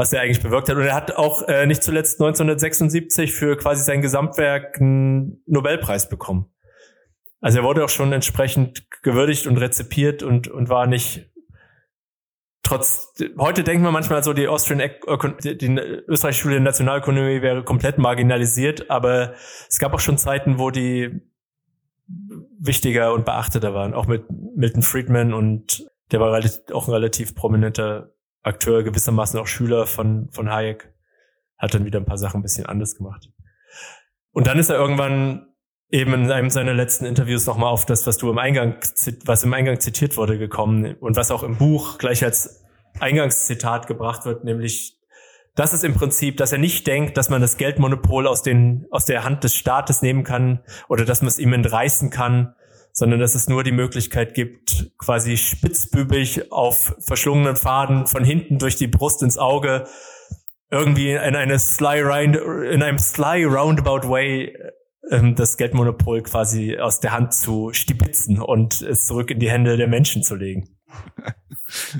[0.00, 0.76] was er eigentlich bewirkt hat.
[0.76, 6.46] Und er hat auch äh, nicht zuletzt 1976 für quasi sein Gesamtwerk einen Nobelpreis bekommen.
[7.42, 11.30] Also er wurde auch schon entsprechend gewürdigt und rezipiert und, und war nicht
[12.62, 14.90] trotz, heute denken wir manchmal so, die Austrian,
[15.44, 15.66] die,
[16.08, 19.34] österreichische Schule der Nationalökonomie wäre komplett marginalisiert, aber
[19.68, 21.20] es gab auch schon Zeiten, wo die
[22.58, 28.14] wichtiger und beachteter waren, auch mit Milton Friedman und der war auch ein relativ prominenter
[28.42, 30.92] Akteur, gewissermaßen auch Schüler von, von Hayek,
[31.58, 33.28] hat dann wieder ein paar Sachen ein bisschen anders gemacht.
[34.32, 35.46] Und dann ist er irgendwann
[35.90, 38.76] eben in einem seiner letzten Interviews nochmal auf das, was du im Eingang,
[39.24, 42.64] was im Eingang zitiert wurde, gekommen und was auch im Buch gleich als
[42.98, 44.96] Eingangszitat gebracht wird, nämlich
[45.56, 49.04] das ist im Prinzip, dass er nicht denkt, dass man das Geldmonopol aus, den, aus
[49.04, 52.54] der Hand des Staates nehmen kann oder dass man es ihm entreißen kann,
[53.00, 58.76] sondern dass es nur die Möglichkeit gibt, quasi spitzbübig auf verschlungenen Faden von hinten durch
[58.76, 59.86] die Brust ins Auge
[60.70, 64.54] irgendwie in eine sly round, in einem sly roundabout way
[65.10, 69.78] ähm, das Geldmonopol quasi aus der Hand zu stibitzen und es zurück in die Hände
[69.78, 70.76] der Menschen zu legen.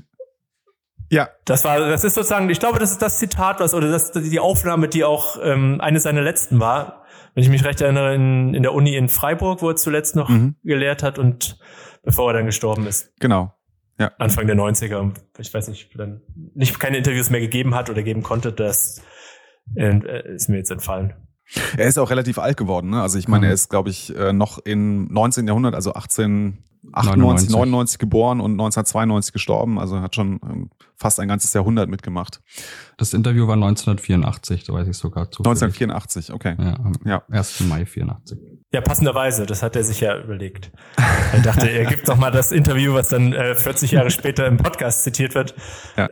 [1.12, 1.28] Ja.
[1.44, 4.38] Das war, das ist sozusagen, ich glaube, das ist das Zitat, was, oder das, die
[4.38, 6.99] Aufnahme, die auch ähm, eine seiner letzten war.
[7.40, 10.28] Wenn ich mich recht erinnere, in, in der Uni in Freiburg, wo er zuletzt noch
[10.28, 10.56] mhm.
[10.62, 11.58] gelehrt hat und
[12.02, 13.18] bevor er dann gestorben ist.
[13.18, 13.54] Genau.
[13.98, 14.12] Ja.
[14.18, 15.14] Anfang der 90er.
[15.38, 16.20] Ich weiß nicht, dann
[16.54, 19.02] nicht keine Interviews mehr gegeben hat oder geben konnte, das
[19.74, 21.14] äh, ist mir jetzt entfallen.
[21.76, 22.90] Er ist auch relativ alt geworden.
[22.90, 23.02] Ne?
[23.02, 23.50] Also ich meine, mhm.
[23.50, 25.46] er ist, glaube ich, äh, noch im 19.
[25.46, 27.50] Jahrhundert, also 1898, 99.
[27.50, 29.78] 99 geboren und 1992 gestorben.
[29.78, 32.40] Also er hat schon ähm, fast ein ganzes Jahrhundert mitgemacht.
[32.98, 35.42] Das Interview war 1984, da weiß ich sogar zu.
[35.42, 36.54] 1984, okay.
[36.58, 37.22] Ja, am ja.
[37.30, 37.60] 1.
[37.60, 38.38] Mai 84.
[38.72, 40.70] Ja, passenderweise, das hat er sich ja überlegt.
[41.32, 44.58] Er dachte, er gibt doch mal das Interview, was dann äh, 40 Jahre später im
[44.58, 45.54] Podcast zitiert wird.
[45.96, 46.08] Ja.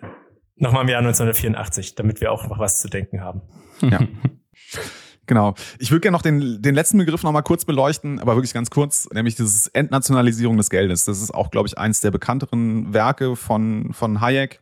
[0.57, 3.43] Nochmal im Jahr 1984, damit wir auch noch was zu denken haben.
[3.81, 4.01] Ja.
[5.29, 5.55] Genau.
[5.79, 8.71] Ich würde gerne noch den, den letzten Begriff noch mal kurz beleuchten, aber wirklich ganz
[8.71, 11.05] kurz, nämlich dieses Entnationalisierung des Geldes.
[11.05, 14.59] Das ist auch, glaube ich, eins der bekannteren Werke von, von Hayek.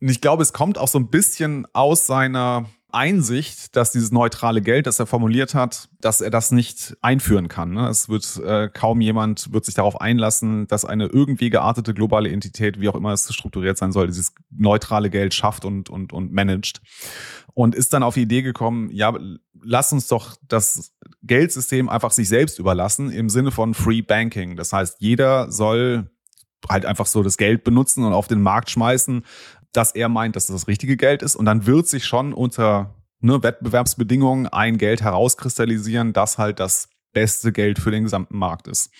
[0.00, 4.60] Und ich glaube, es kommt auch so ein bisschen aus seiner Einsicht, dass dieses neutrale
[4.60, 7.72] Geld, das er formuliert hat, dass er das nicht einführen kann.
[7.72, 7.88] Ne?
[7.88, 12.80] Es wird äh, kaum jemand wird sich darauf einlassen, dass eine irgendwie geartete globale Entität,
[12.80, 16.82] wie auch immer es strukturiert sein soll, dieses neutrale Geld schafft und und und managt.
[17.54, 19.14] Und ist dann auf die Idee gekommen, ja,
[19.62, 24.56] lass uns doch das Geldsystem einfach sich selbst überlassen im Sinne von Free Banking.
[24.56, 26.10] Das heißt, jeder soll
[26.68, 29.24] halt einfach so das Geld benutzen und auf den Markt schmeißen,
[29.72, 31.36] dass er meint, dass das das richtige Geld ist.
[31.36, 37.52] Und dann wird sich schon unter ne, Wettbewerbsbedingungen ein Geld herauskristallisieren, das halt das beste
[37.52, 38.90] Geld für den gesamten Markt ist.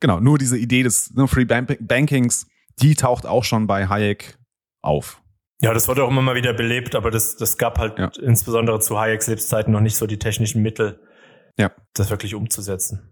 [0.00, 2.46] Genau, nur diese Idee des ne, Free Bankings,
[2.80, 4.38] die taucht auch schon bei Hayek
[4.82, 5.20] auf.
[5.62, 8.10] Ja, das wurde auch immer mal wieder belebt, aber das, das gab halt ja.
[8.22, 11.00] insbesondere zu Hayeks Lebzeiten noch nicht so die technischen Mittel,
[11.58, 11.70] ja.
[11.94, 13.10] das wirklich umzusetzen.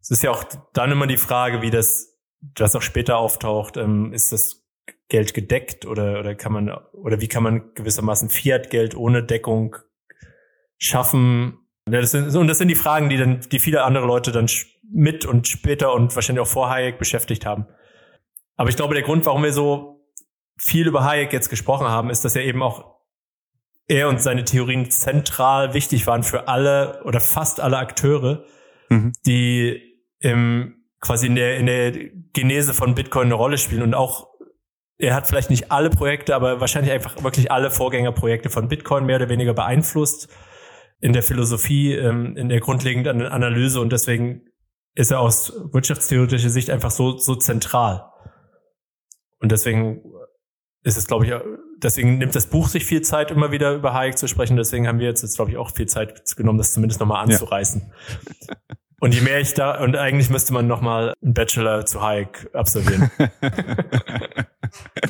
[0.00, 4.14] Es ist ja auch dann immer die Frage, wie das, das auch später auftaucht, ähm,
[4.14, 4.64] ist das
[5.08, 9.76] Geld gedeckt oder, oder kann man, oder wie kann man gewissermaßen Fiat-Geld ohne Deckung
[10.78, 11.58] schaffen?
[11.90, 14.48] Ja, das sind, und das sind die Fragen, die dann, die viele andere Leute dann
[14.90, 17.66] mit und später und wahrscheinlich auch vor Hayek beschäftigt haben.
[18.56, 19.97] Aber ich glaube, der Grund, warum wir so
[20.58, 22.98] viel über Hayek jetzt gesprochen haben, ist, dass er eben auch
[23.86, 28.44] er und seine Theorien zentral wichtig waren für alle oder fast alle Akteure,
[28.90, 29.12] mhm.
[29.24, 29.82] die
[30.20, 31.92] im quasi in der, in der
[32.32, 34.28] Genese von Bitcoin eine Rolle spielen und auch
[35.00, 39.16] er hat vielleicht nicht alle Projekte, aber wahrscheinlich einfach wirklich alle Vorgängerprojekte von Bitcoin mehr
[39.16, 40.28] oder weniger beeinflusst
[41.00, 44.42] in der Philosophie, ähm, in der grundlegenden Analyse und deswegen
[44.94, 48.10] ist er aus wirtschaftstheoretischer Sicht einfach so, so zentral.
[49.38, 50.02] Und deswegen
[50.88, 51.32] ist es, glaube ich,
[51.76, 54.56] deswegen nimmt das Buch sich viel Zeit, immer wieder über Hayek zu sprechen.
[54.56, 57.92] Deswegen haben wir jetzt, jetzt glaube ich, auch viel Zeit genommen, das zumindest nochmal anzureißen.
[58.48, 58.56] Ja.
[59.00, 63.10] Und je mehr ich da, und eigentlich müsste man nochmal einen Bachelor zu Hayek absolvieren.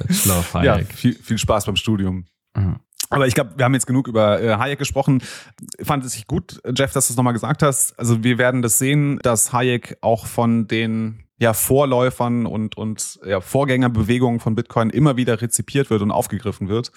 [0.08, 0.64] Bachelor of Hayek.
[0.66, 2.26] Ja, viel, viel Spaß beim Studium.
[2.54, 2.80] Mhm.
[3.08, 5.22] Aber ich glaube, wir haben jetzt genug über äh, Hayek gesprochen.
[5.80, 7.98] Fand es sich gut, Jeff, dass du es nochmal gesagt hast.
[7.98, 13.40] Also wir werden das sehen, dass Hayek auch von den ja, Vorläufern und, und ja,
[13.40, 16.90] Vorgängerbewegungen von Bitcoin immer wieder rezipiert wird und aufgegriffen wird.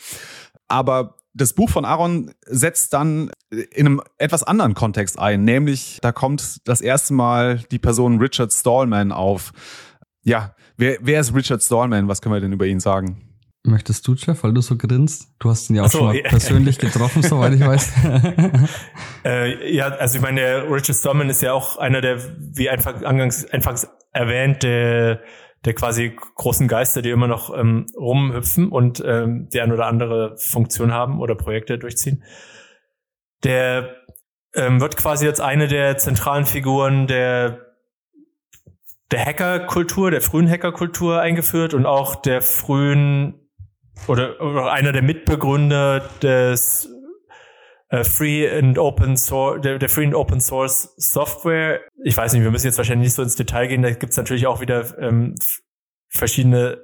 [0.68, 6.12] Aber das Buch von Aaron setzt dann in einem etwas anderen Kontext ein, nämlich da
[6.12, 9.54] kommt das erste Mal die Person Richard Stallman auf.
[10.24, 12.08] Ja, wer, wer ist Richard Stallman?
[12.08, 13.28] Was können wir denn über ihn sagen?
[13.64, 15.28] Möchtest du, Jeff, weil du so grinst?
[15.38, 16.30] Du hast ihn ja auch so, schon mal ja.
[16.30, 17.92] persönlich getroffen, soweit ich weiß.
[19.26, 23.04] äh, ja, also ich meine, der Richard Stallman ist ja auch einer der, wie einfach
[23.04, 25.22] angangs, anfangs erwähnt, der
[25.66, 30.36] der quasi großen Geister, die immer noch ähm, rumhüpfen und ähm, die ein oder andere
[30.38, 32.24] Funktion haben oder Projekte durchziehen.
[33.44, 33.96] Der
[34.56, 37.68] ähm, wird quasi als eine der zentralen Figuren der
[39.12, 43.50] der Hackerkultur, der frühen Hackerkultur eingeführt und auch der frühen
[44.08, 46.90] oder, oder einer der Mitbegründer des
[48.04, 51.82] Free and Open Source, der, der Free and Open Source Software.
[52.04, 53.82] Ich weiß nicht, wir müssen jetzt wahrscheinlich nicht so ins Detail gehen.
[53.82, 55.36] Da gibt es natürlich auch wieder ähm,
[56.08, 56.82] verschiedene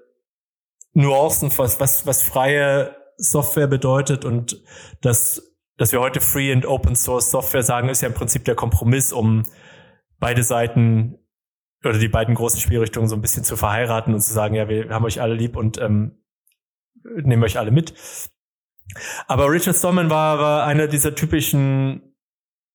[0.94, 4.64] Nuancen, was, was, was freie Software bedeutet und
[5.02, 8.56] das, dass wir heute Free and Open Source Software sagen, ist ja im Prinzip der
[8.56, 9.44] Kompromiss, um
[10.20, 11.20] beide Seiten
[11.84, 14.90] oder die beiden großen Spielrichtungen so ein bisschen zu verheiraten und zu sagen, ja, wir
[14.90, 16.24] haben euch alle lieb und ähm,
[17.04, 17.94] nehmen euch alle mit.
[19.28, 22.14] Aber Richard Stallman war, war einer dieser typischen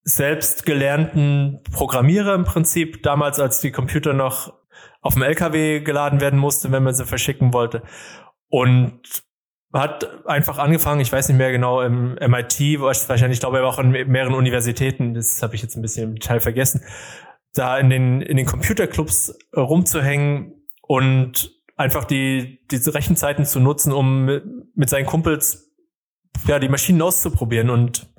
[0.03, 4.53] selbst gelernten Programmierer im Prinzip, damals als die Computer noch
[5.01, 7.83] auf dem LKW geladen werden musste, wenn man sie verschicken wollte.
[8.49, 9.01] Und
[9.73, 13.69] hat einfach angefangen, ich weiß nicht mehr genau, im MIT, wahrscheinlich, ich glaube, er war
[13.69, 16.83] auch in mehreren Universitäten, das habe ich jetzt ein bisschen im Detail vergessen,
[17.53, 24.25] da in den, in den Computerclubs rumzuhängen und einfach die, diese Rechenzeiten zu nutzen, um
[24.75, 25.72] mit seinen Kumpels
[26.47, 28.09] ja, die Maschinen auszuprobieren und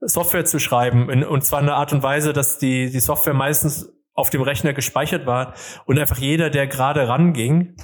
[0.00, 1.24] Software zu schreiben.
[1.24, 4.72] Und zwar in einer Art und Weise, dass die, die Software meistens auf dem Rechner
[4.72, 5.54] gespeichert war
[5.84, 7.76] und einfach jeder, der gerade ranging,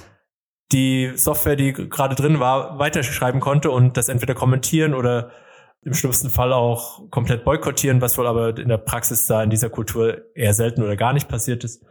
[0.71, 5.31] die Software, die gerade drin war, weiterschreiben konnte und das entweder kommentieren oder
[5.85, 9.69] im schlimmsten Fall auch komplett boykottieren, was wohl aber in der Praxis da in dieser
[9.69, 11.85] Kultur eher selten oder gar nicht passiert ist.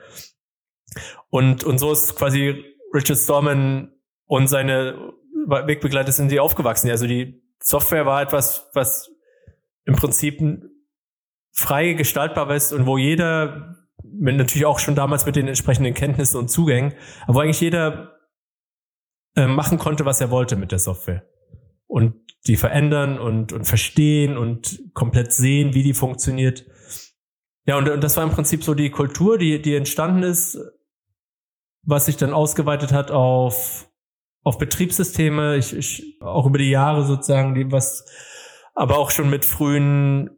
[1.28, 3.92] Und, und so ist quasi Richard Stallman
[4.26, 5.12] und seine
[5.46, 6.90] Wegbegleiter sind die aufgewachsen.
[6.90, 9.10] Also die Software war etwas, was
[9.84, 10.40] im Prinzip
[11.52, 16.36] frei gestaltbar ist und wo jeder, mit, natürlich auch schon damals mit den entsprechenden Kenntnissen
[16.38, 18.18] und Zugängen, aber wo eigentlich jeder
[19.36, 21.24] äh, machen konnte, was er wollte mit der Software.
[21.86, 22.14] und
[22.46, 26.64] die verändern und, und verstehen und komplett sehen, wie die funktioniert.
[27.66, 30.58] Ja, und, und das war im Prinzip so die Kultur, die, die entstanden ist,
[31.84, 33.91] was sich dann ausgeweitet hat auf,
[34.42, 38.04] auf Betriebssysteme, ich, ich, auch über die Jahre sozusagen, die was,
[38.74, 40.30] aber auch schon mit frühen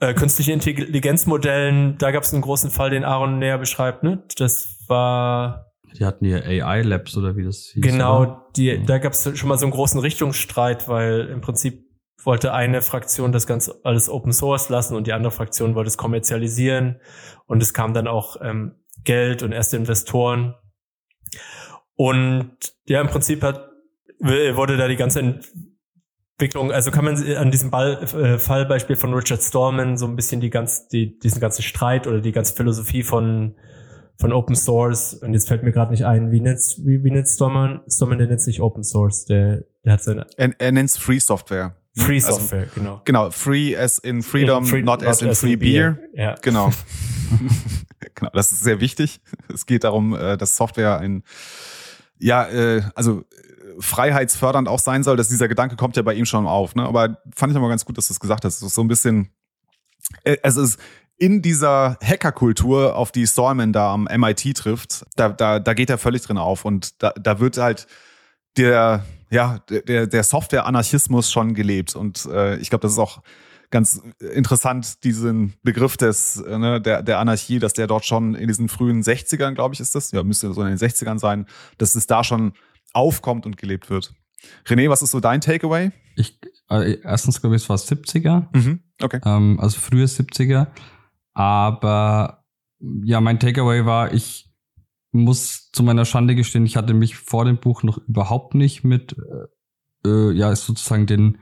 [0.00, 4.24] äh, künstliche Intelligenzmodellen, da gab es einen großen Fall, den Aaron näher beschreibt, ne?
[4.36, 7.82] Das war die hatten hier AI-Labs oder wie das hieß.
[7.82, 11.84] Genau, die, da gab es schon mal so einen großen Richtungsstreit, weil im Prinzip
[12.24, 15.96] wollte eine Fraktion das Ganze alles Open Source lassen und die andere Fraktion wollte es
[15.96, 17.00] kommerzialisieren.
[17.46, 20.54] Und es kam dann auch ähm, Geld und erste Investoren.
[22.02, 22.50] Und
[22.88, 23.70] ja, im Prinzip hat,
[24.18, 29.40] wurde da die ganze Entwicklung, also kann man an diesem Ball, äh, Fallbeispiel von Richard
[29.40, 33.54] Stallman so ein bisschen die ganz, die, diesen ganzen Streit oder die ganze Philosophie von
[34.18, 35.14] von Open Source.
[35.14, 37.82] Und jetzt fällt mir gerade nicht ein, wie nennt wie, wie nennt Stallman?
[37.88, 39.24] Stallman, der nennt sich Open Source.
[39.26, 40.26] Der, der hat seine.
[40.36, 41.76] Er, er nennt es Free Software.
[41.94, 43.00] Free also, Software, genau.
[43.04, 45.98] Genau, free as in freedom, free, not, not, as in as free in beer.
[46.12, 46.24] beer.
[46.24, 46.34] Ja.
[46.42, 46.72] Genau.
[48.14, 49.20] genau, das ist sehr wichtig.
[49.52, 51.22] Es geht darum, äh, dass Software ein,
[52.22, 53.24] ja, äh, also
[53.78, 55.16] freiheitsfördernd auch sein soll.
[55.16, 56.74] Dass dieser Gedanke kommt ja bei ihm schon auf.
[56.74, 56.84] Ne?
[56.84, 58.56] Aber fand ich aber ganz gut, dass du es gesagt hast.
[58.56, 59.30] Es ist so ein bisschen,
[60.24, 60.78] äh, es ist
[61.18, 65.98] in dieser Hackerkultur, auf die Stallman da am MIT trifft, da, da, da geht er
[65.98, 67.86] völlig drin auf und da, da wird halt
[68.56, 71.94] der, ja, der, der Software-Anarchismus schon gelebt.
[71.94, 73.22] Und äh, ich glaube, das ist auch
[73.72, 78.46] ganz interessant, diesen Begriff des, äh, ne, der, der Anarchie, dass der dort schon in
[78.46, 81.46] diesen frühen 60ern, glaube ich, ist das, ja, müsste so in den 60ern sein,
[81.78, 82.52] dass es da schon
[82.92, 84.14] aufkommt und gelebt wird.
[84.66, 85.90] René, was ist so dein Takeaway?
[86.14, 86.38] Ich,
[86.70, 88.46] äh, erstens glaube ich, es war 70er.
[88.52, 89.20] Mhm, okay.
[89.24, 90.68] Ähm, also frühe 70er.
[91.32, 92.44] Aber
[93.04, 94.52] ja, mein Takeaway war, ich
[95.12, 99.16] muss zu meiner Schande gestehen, ich hatte mich vor dem Buch noch überhaupt nicht mit,
[100.04, 101.38] äh, äh ja, sozusagen den,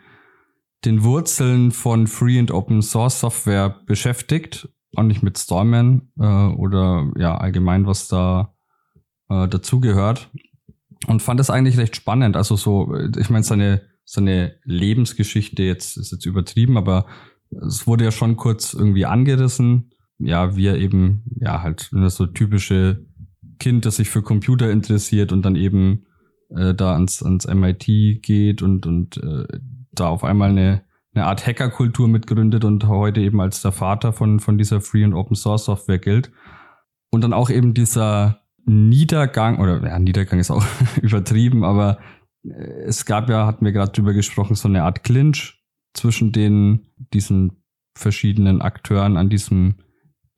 [0.85, 4.69] den Wurzeln von Free and Open Source Software beschäftigt.
[4.97, 8.55] Auch nicht mit Stallman äh, oder ja, allgemein, was da
[9.29, 10.31] äh, dazugehört.
[11.07, 12.37] Und fand es eigentlich recht spannend.
[12.37, 17.07] Also so, ich meine, seine, seine Lebensgeschichte jetzt ist jetzt übertrieben, aber
[17.67, 19.93] es wurde ja schon kurz irgendwie angerissen.
[20.19, 23.07] Ja, wir eben, ja, halt so typische
[23.59, 26.07] Kind, das sich für Computer interessiert und dann eben
[26.51, 29.47] äh, da ans, ans MIT geht und, und äh,
[29.93, 30.83] da auf einmal eine,
[31.15, 35.15] eine Art Hackerkultur mitgründet und heute eben als der Vater von, von dieser Free und
[35.15, 36.31] Open Source Software gilt.
[37.11, 40.65] Und dann auch eben dieser Niedergang, oder ja, Niedergang ist auch
[41.03, 41.99] übertrieben, aber
[42.45, 45.61] äh, es gab ja, hatten wir gerade drüber gesprochen, so eine Art Clinch
[45.95, 47.63] zwischen den, diesen
[47.97, 49.77] verschiedenen Akteuren an diesem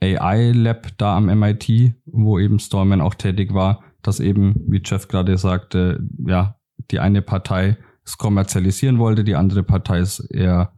[0.02, 5.36] AI-Lab da am MIT, wo eben Stallman auch tätig war, dass eben, wie Jeff gerade
[5.38, 6.56] sagte, ja,
[6.90, 10.72] die eine Partei es kommerzialisieren wollte, die andere Partei es eher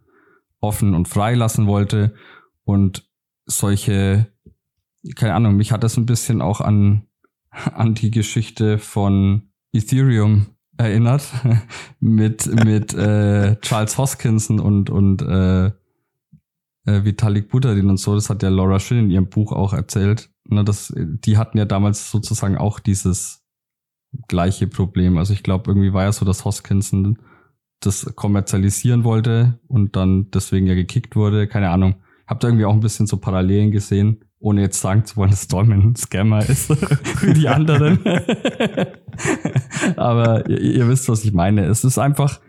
[0.61, 2.15] offen und frei lassen wollte
[2.65, 3.09] und
[3.47, 4.27] solche,
[5.17, 7.07] keine Ahnung, mich hat das ein bisschen auch an,
[7.51, 11.25] an die Geschichte von Ethereum erinnert
[12.01, 15.67] mit mit äh, Charles Hoskinson und und äh,
[16.87, 18.15] äh, Vitalik Buterin und so.
[18.15, 20.31] Das hat ja Laura Schill in ihrem Buch auch erzählt.
[20.45, 23.44] Ne, das, die hatten ja damals sozusagen auch dieses
[24.29, 25.19] gleiche Problem.
[25.19, 27.19] Also ich glaube, irgendwie war ja so, dass Hoskinson
[27.81, 31.47] das kommerzialisieren wollte und dann deswegen ja gekickt wurde.
[31.47, 31.97] Keine Ahnung.
[32.27, 35.45] Hab da irgendwie auch ein bisschen so Parallelen gesehen ohne jetzt sagen zu wollen, dass
[35.45, 36.67] Stallman ein Scammer ist
[37.17, 37.99] für die anderen.
[39.97, 41.65] Aber ihr, ihr, wisst, was ich meine.
[41.65, 42.41] Es ist einfach,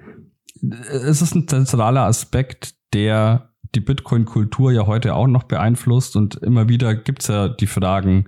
[0.62, 6.68] es ist ein zentraler Aspekt, der die Bitcoin-Kultur ja heute auch noch beeinflusst und immer
[6.68, 8.28] wieder gibt's ja die Fragen,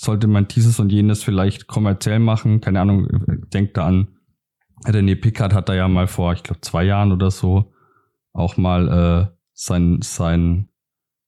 [0.00, 2.60] sollte man dieses und jenes vielleicht kommerziell machen?
[2.60, 3.08] Keine Ahnung,
[3.52, 4.08] denkt da an,
[4.84, 7.72] René Pickard hat da ja mal vor, ich glaube, zwei Jahren oder so
[8.32, 10.68] auch mal äh, sein, sein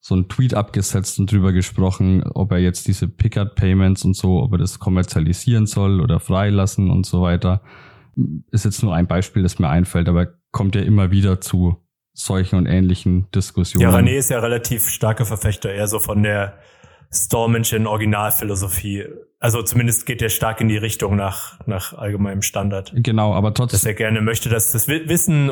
[0.00, 4.42] so einen Tweet abgesetzt und drüber gesprochen, ob er jetzt diese Pickard Payments und so,
[4.42, 7.62] ob er das kommerzialisieren soll oder freilassen und so weiter.
[8.50, 11.76] Ist jetzt nur ein Beispiel, das mir einfällt, aber kommt ja immer wieder zu
[12.12, 13.82] solchen und ähnlichen Diskussionen.
[13.82, 16.58] Ja, René ist ja relativ starker Verfechter eher so von der
[17.10, 19.06] Stallmanschen Originalphilosophie.
[19.38, 22.92] Also zumindest geht er stark in die Richtung nach, nach allgemeinem Standard.
[22.94, 23.78] Genau, aber trotzdem.
[23.78, 25.50] Dass er gerne möchte, dass das Wissen,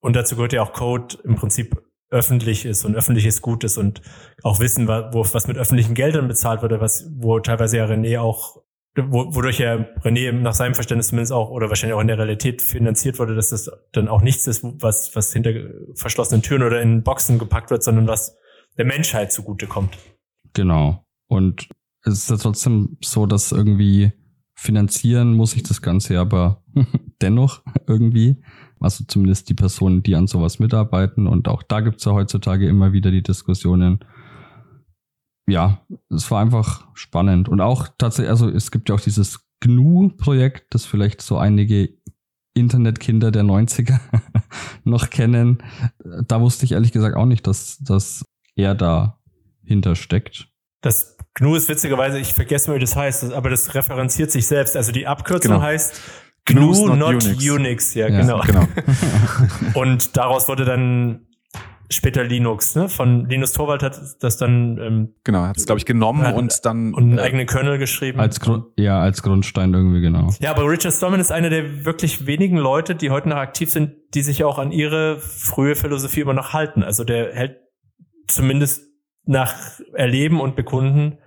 [0.00, 1.76] und dazu gehört ja auch Code, im Prinzip
[2.10, 4.02] öffentlich ist und öffentliches Gut ist und
[4.42, 8.56] auch wissen, wo, was mit öffentlichen Geldern bezahlt wird, was, wo teilweise ja René auch,
[8.96, 12.62] wo, wodurch ja René nach seinem Verständnis zumindest auch oder wahrscheinlich auch in der Realität
[12.62, 15.52] finanziert wurde, dass das dann auch nichts ist, was, was hinter
[15.94, 18.36] verschlossenen Türen oder in Boxen gepackt wird, sondern was
[18.76, 19.96] der Menschheit zugute kommt.
[20.52, 21.06] Genau.
[21.28, 21.68] Und
[22.02, 24.12] es ist ja trotzdem so, dass irgendwie
[24.60, 26.62] finanzieren muss ich das Ganze aber
[27.22, 28.42] dennoch irgendwie
[28.78, 31.26] Also zumindest die Personen, die an sowas mitarbeiten.
[31.26, 34.00] Und auch da gibt's ja heutzutage immer wieder die Diskussionen.
[35.48, 37.48] Ja, es war einfach spannend.
[37.48, 41.90] Und auch tatsächlich, also es gibt ja auch dieses GNU-Projekt, das vielleicht so einige
[42.54, 43.98] Internetkinder der 90er
[44.84, 45.62] noch kennen.
[46.26, 48.24] Da wusste ich ehrlich gesagt auch nicht, dass, dass
[48.56, 49.19] er da
[49.70, 50.48] hintersteckt.
[50.82, 54.76] Das GNU ist witzigerweise, ich vergesse mal, wie das heißt, aber das referenziert sich selbst.
[54.76, 55.62] Also die Abkürzung genau.
[55.62, 56.00] heißt
[56.44, 57.50] GNU, GNU not, not Unix.
[57.50, 57.94] Unix.
[57.94, 58.40] Ja, ja genau.
[58.40, 58.66] genau.
[59.74, 61.26] Und daraus wurde dann
[61.88, 62.88] später Linux, ne?
[62.88, 66.64] Von Linus Torvald hat das dann ähm, genau, hat es glaube ich genommen hat, und
[66.64, 68.20] dann und einen äh, eigenen Kernel geschrieben.
[68.20, 70.30] Als Grund, ja, als Grundstein irgendwie genau.
[70.38, 73.92] Ja, aber Richard Stallman ist einer der wirklich wenigen Leute, die heute noch aktiv sind,
[74.14, 76.84] die sich auch an ihre frühe Philosophie immer noch halten.
[76.84, 77.56] Also der hält
[78.28, 78.89] zumindest
[79.30, 81.18] nach Erleben und Bekunden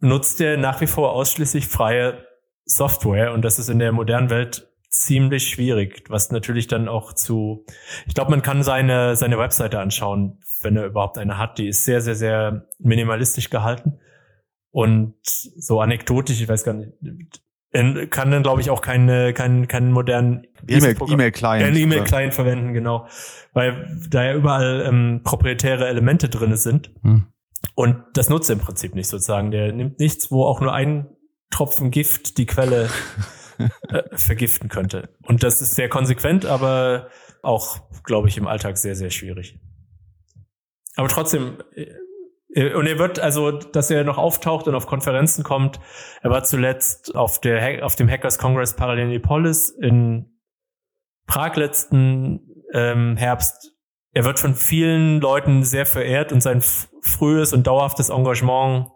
[0.00, 2.26] nutzt er nach wie vor ausschließlich freie
[2.64, 7.66] Software und das ist in der modernen Welt ziemlich schwierig, was natürlich dann auch zu,
[8.06, 11.84] ich glaube, man kann seine, seine Webseite anschauen, wenn er überhaupt eine hat, die ist
[11.84, 14.00] sehr, sehr, sehr minimalistisch gehalten
[14.70, 16.92] und so anekdotisch, ich weiß gar nicht,
[18.10, 23.06] kann dann glaube ich auch keine, keinen, keinen modernen E-Mail-Client E-Mail-Client verwenden, genau,
[23.52, 26.90] weil da ja überall ähm, proprietäre Elemente drinne sind.
[27.02, 27.26] Hm.
[27.74, 29.50] Und das nutzt er im Prinzip nicht sozusagen.
[29.50, 31.08] Der nimmt nichts, wo auch nur ein
[31.50, 32.88] Tropfen Gift die Quelle
[33.88, 35.10] äh, vergiften könnte.
[35.22, 37.08] Und das ist sehr konsequent, aber
[37.42, 39.58] auch, glaube ich, im Alltag sehr, sehr schwierig.
[40.96, 41.86] Aber trotzdem, äh,
[42.56, 45.78] und er wird, also, dass er noch auftaucht und auf Konferenzen kommt.
[46.22, 50.40] Er war zuletzt auf der, auf dem Hackers Congress Parallelpolis in
[51.26, 53.72] Prag letzten ähm, Herbst.
[54.12, 56.62] Er wird von vielen Leuten sehr verehrt und sein
[57.02, 58.88] frühes und dauerhaftes Engagement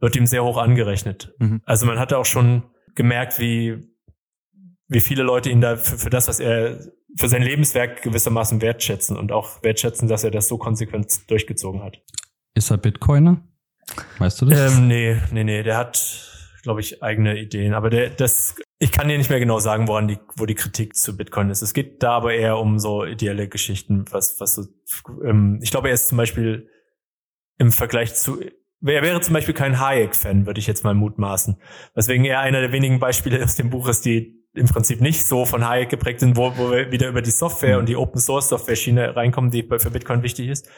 [0.00, 1.32] wird ihm sehr hoch angerechnet.
[1.38, 1.62] Mhm.
[1.64, 2.64] Also man hatte auch schon
[2.96, 3.88] gemerkt, wie,
[4.88, 6.80] wie viele Leute ihn da für, für das, was er,
[7.16, 12.02] für sein Lebenswerk gewissermaßen wertschätzen und auch wertschätzen, dass er das so konsequent durchgezogen hat.
[12.56, 13.42] Ist er Bitcoiner?
[14.18, 14.72] Weißt du das?
[14.72, 17.74] Ähm, nee, nee, nee, der hat, glaube ich, eigene Ideen.
[17.74, 20.96] Aber der, das, ich kann dir nicht mehr genau sagen, woran die, wo die Kritik
[20.96, 21.60] zu Bitcoin ist.
[21.60, 24.64] Es geht da aber eher um so ideelle Geschichten, was, was so,
[25.22, 26.70] ähm, ich glaube, er ist zum Beispiel
[27.58, 28.40] im Vergleich zu
[28.82, 31.56] er wäre zum Beispiel kein Hayek-Fan, würde ich jetzt mal mutmaßen.
[31.94, 35.44] Weswegen er einer der wenigen Beispiele aus dem Buch ist, die im Prinzip nicht so
[35.44, 37.80] von Hayek geprägt sind, wo, wo wir wieder über die Software mhm.
[37.80, 40.68] und die Open Source Software Schiene reinkommen, die für Bitcoin wichtig ist.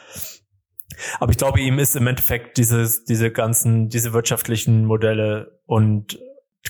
[1.19, 6.19] Aber ich glaube, ihm ist im Endeffekt dieses, diese ganzen, diese wirtschaftlichen Modelle und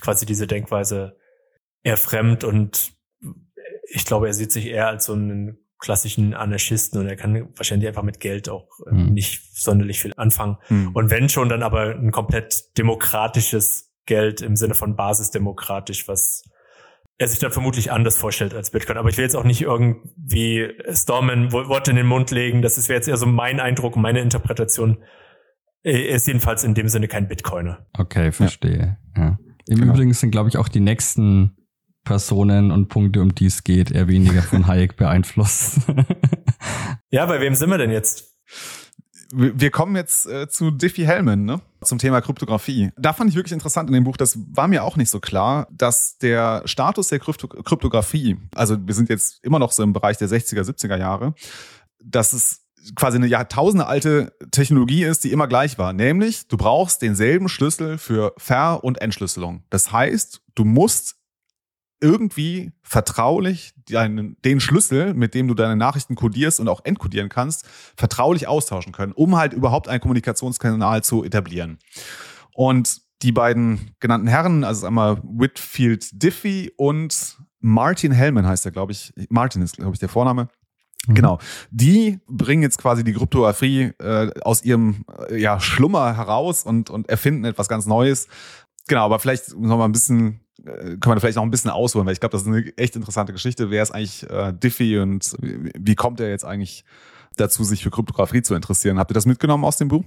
[0.02, 1.18] quasi diese Denkweise
[1.84, 2.94] eher fremd und
[3.92, 7.88] ich glaube, er sieht sich eher als so einen klassischen Anarchisten und er kann wahrscheinlich
[7.88, 9.14] einfach mit Geld auch mhm.
[9.14, 10.58] nicht sonderlich viel anfangen.
[10.68, 10.92] Mhm.
[10.94, 16.44] Und wenn schon, dann aber ein komplett demokratisches Geld im Sinne von basisdemokratisch, was
[17.20, 18.98] er sich dann vermutlich anders vorstellt als Bitcoin.
[18.98, 22.62] Aber ich will jetzt auch nicht irgendwie Stormen Worte in den Mund legen.
[22.62, 25.04] Das wäre jetzt eher so mein Eindruck meine Interpretation.
[25.84, 27.86] Er ist jedenfalls in dem Sinne kein Bitcoiner.
[27.98, 28.98] Okay, verstehe.
[29.18, 29.22] Ja.
[29.22, 29.40] ja.
[29.68, 29.94] Im genau.
[29.94, 31.58] Übrigen sind, glaube ich, auch die nächsten
[32.06, 35.82] Personen und Punkte, um die es geht, eher weniger von Hayek beeinflusst.
[37.12, 38.29] ja, bei wem sind wir denn jetzt?
[39.32, 41.62] Wir kommen jetzt äh, zu Diffie Hellman, ne?
[41.84, 42.92] zum Thema Kryptographie.
[42.98, 45.68] Da fand ich wirklich interessant in dem Buch, das war mir auch nicht so klar,
[45.72, 50.18] dass der Status der Krypto Kryptographie, also wir sind jetzt immer noch so im Bereich
[50.18, 51.34] der 60er, 70er Jahre,
[52.04, 52.66] dass es
[52.96, 55.94] quasi eine Jahrtausende alte Technologie ist, die immer gleich war.
[55.94, 59.64] Nämlich, du brauchst denselben Schlüssel für Ver- und Entschlüsselung.
[59.70, 61.19] Das heißt, du musst
[62.02, 67.66] irgendwie vertraulich deinen, den Schlüssel, mit dem du deine Nachrichten kodierst und auch entkodieren kannst,
[67.96, 71.80] vertraulich austauschen können, um halt überhaupt einen Kommunikationskanal zu etablieren.
[72.54, 78.94] Und die beiden genannten Herren, also einmal Whitfield Diffie und Martin Hellman heißt er, glaube
[78.94, 79.14] ich.
[79.30, 80.48] Martin ist, glaube ich, der Vorname.
[81.08, 81.16] Mhm.
[81.16, 81.40] Genau.
[81.72, 87.10] Die bringen jetzt quasi die Kryptographie äh, aus ihrem äh, ja, Schlummer heraus und, und
[87.10, 88.28] erfinden etwas ganz Neues.
[88.88, 92.06] Genau, aber vielleicht noch mal ein bisschen äh, kann man vielleicht noch ein bisschen ausholen,
[92.06, 93.70] weil ich glaube, das ist eine echt interessante Geschichte.
[93.70, 96.84] Wer ist eigentlich äh, Diffie und wie, wie kommt er jetzt eigentlich
[97.38, 99.00] dazu, sich für Kryptographie zu interessieren?
[99.00, 100.04] Habt ihr das mitgenommen aus dem Buch?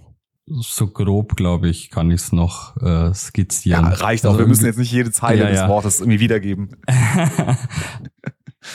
[0.47, 3.85] So grob, glaube ich, kann ich es noch äh, skizzieren.
[3.85, 4.39] Ja, reicht also auch.
[4.41, 5.69] Wir müssen jetzt nicht jede Zeile ja, des ja.
[5.69, 6.77] Wortes irgendwie wiedergeben.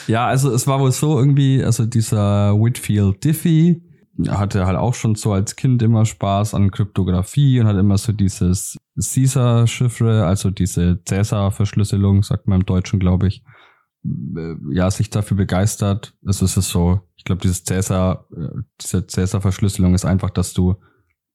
[0.08, 3.84] ja, also es war wohl so irgendwie, also dieser Whitfield Diffie,
[4.30, 8.14] hatte halt auch schon so als Kind immer Spaß an Kryptographie und hat immer so
[8.14, 13.44] dieses Caesar-Chiffre, also diese Cäsar-Verschlüsselung, sagt man im Deutschen, glaube ich,
[14.06, 16.16] äh, ja, sich dafür begeistert.
[16.26, 20.76] Also es ist so, ich glaube, dieses Cäsar, äh, diese Cäsar-Verschlüsselung ist einfach, dass du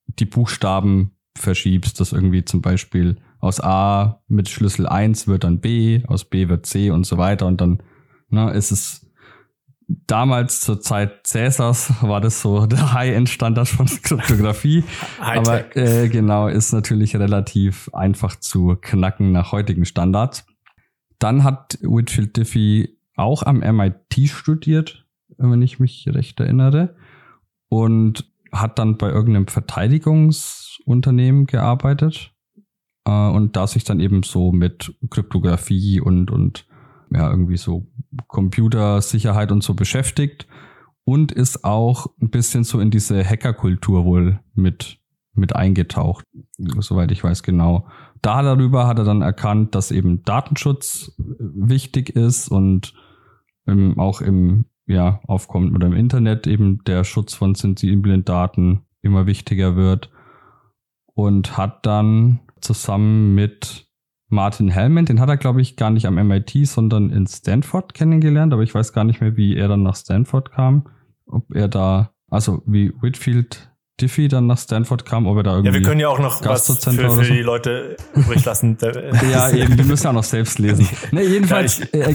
[0.06, 6.04] die Buchstaben verschiebst, dass irgendwie zum Beispiel aus A mit Schlüssel 1 wird dann B,
[6.06, 7.82] aus B wird C und so weiter und dann
[8.28, 9.11] ne, ist es
[10.06, 14.84] damals zur Zeit Cäsars war das so der High-End-Standard von Kryptographie.
[15.20, 20.46] Aber äh, genau, ist natürlich relativ einfach zu knacken nach heutigen Standards.
[21.18, 26.96] Dann hat Whitfield Diffie auch am MIT studiert, wenn ich mich recht erinnere.
[27.68, 32.34] Und hat dann bei irgendeinem Verteidigungsunternehmen gearbeitet.
[33.04, 36.66] Äh, und da sich dann eben so mit Kryptographie und, und
[37.10, 37.86] ja, irgendwie so
[38.28, 40.46] Computersicherheit und so beschäftigt
[41.04, 44.98] und ist auch ein bisschen so in diese Hackerkultur wohl mit,
[45.34, 46.24] mit eingetaucht,
[46.78, 47.86] soweit ich weiß genau.
[48.20, 52.94] Da darüber hat er dann erkannt, dass eben Datenschutz wichtig ist und
[53.66, 59.26] ähm, auch im ja, Aufkommen oder im Internet eben der Schutz von sensiblen Daten immer
[59.26, 60.10] wichtiger wird
[61.14, 63.81] und hat dann zusammen mit
[64.32, 68.52] Martin Hellman, den hat er, glaube ich, gar nicht am MIT, sondern in Stanford kennengelernt,
[68.52, 70.88] aber ich weiß gar nicht mehr, wie er dann nach Stanford kam.
[71.26, 73.68] Ob er da, also wie Whitfield
[74.00, 75.68] Diffie dann nach Stanford kam, ob er da irgendwie.
[75.68, 77.20] Ja, wir können ja auch noch was für, für so.
[77.22, 78.78] die Leute übrig lassen.
[79.30, 80.88] ja, eben, die müssen ja auch noch selbst lesen.
[81.12, 82.14] Nee, jedenfalls, äh,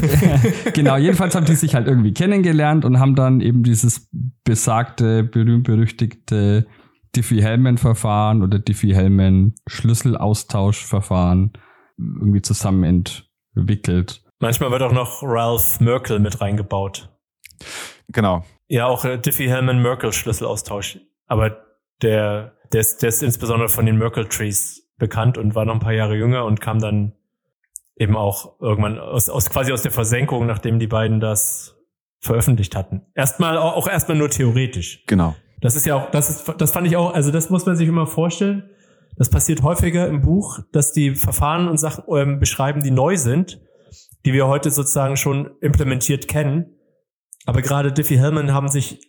[0.73, 4.09] genau, jedenfalls haben die sich halt irgendwie kennengelernt und haben dann eben dieses
[4.43, 6.65] besagte, berühmt-berüchtigte
[7.15, 11.53] Diffie-Hellman-Verfahren oder Diffie-Hellman-Schlüsselaustauschverfahren
[11.97, 13.05] irgendwie zusammen
[13.55, 14.23] entwickelt.
[14.39, 17.09] Manchmal wird auch noch Ralph Merkel mit reingebaut.
[18.09, 18.43] Genau.
[18.67, 20.99] Ja, auch äh, Diffie-Hellman-Merkel-Schlüsselaustausch.
[21.25, 21.57] Aber
[22.01, 25.93] der, der, ist, der ist insbesondere von den Merkle-Trees bekannt und war noch ein paar
[25.93, 27.13] Jahre jünger und kam dann
[27.95, 31.75] eben auch irgendwann aus, aus quasi aus der Versenkung, nachdem die beiden das
[32.19, 33.01] veröffentlicht hatten.
[33.15, 35.03] Erstmal auch, auch erstmal nur theoretisch.
[35.07, 35.35] Genau.
[35.61, 37.87] Das ist ja auch, das ist, das fand ich auch, also das muss man sich
[37.87, 38.69] immer vorstellen.
[39.17, 43.59] Das passiert häufiger im Buch, dass die Verfahren und Sachen ähm, beschreiben, die neu sind,
[44.25, 46.77] die wir heute sozusagen schon implementiert kennen.
[47.45, 48.99] Aber gerade Diffie-Hellman haben sich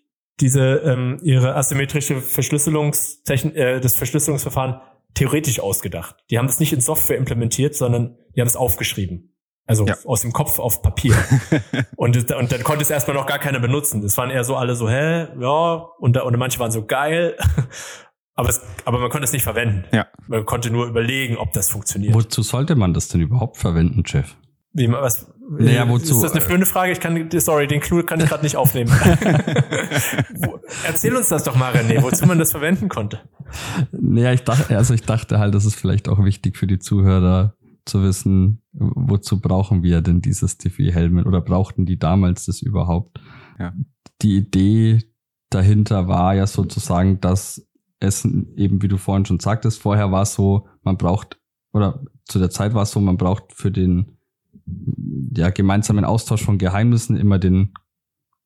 [0.41, 4.81] diese ähm, ihre asymmetrische Verschlüsselungstechnik, äh, das Verschlüsselungsverfahren
[5.15, 6.17] theoretisch ausgedacht.
[6.31, 9.35] Die haben das nicht in Software implementiert, sondern die haben es aufgeschrieben.
[9.67, 9.97] Also ja.
[10.07, 11.15] aus dem Kopf auf Papier.
[11.97, 14.01] und, und dann konnte es erstmal noch gar keiner benutzen.
[14.01, 17.37] Das waren eher so alle so, hä, ja, und, und manche waren so geil.
[18.39, 19.85] Aber, es, aber man konnte es nicht verwenden.
[19.91, 20.07] Ja.
[20.29, 22.15] Man konnte nur überlegen, ob das funktioniert.
[22.15, 24.37] Wozu sollte man das denn überhaupt verwenden, Jeff?
[24.73, 26.15] Wie, was, naja, wozu?
[26.15, 26.93] Ist das eine blöde Frage?
[26.93, 28.93] Ich kann, sorry, den Clou kann ich gerade nicht aufnehmen.
[30.87, 33.19] Erzähl uns das doch mal, René, wozu man das verwenden konnte.
[33.91, 37.57] Naja, ich dachte, also ich dachte halt, das ist vielleicht auch wichtig für die Zuhörer,
[37.87, 43.19] zu wissen, wozu brauchen wir denn dieses Diffie-Hellman oder brauchten die damals das überhaupt?
[43.59, 43.73] Ja.
[44.23, 45.01] Die Idee
[45.51, 47.68] dahinter war ja sozusagen, dass
[48.01, 51.41] es eben, wie du vorhin schon sagtest, vorher war es so, man braucht,
[51.73, 54.19] oder zu der Zeit war es so, man braucht für den
[55.37, 57.75] ja, gemeinsamen Austausch von Geheimnissen immer den,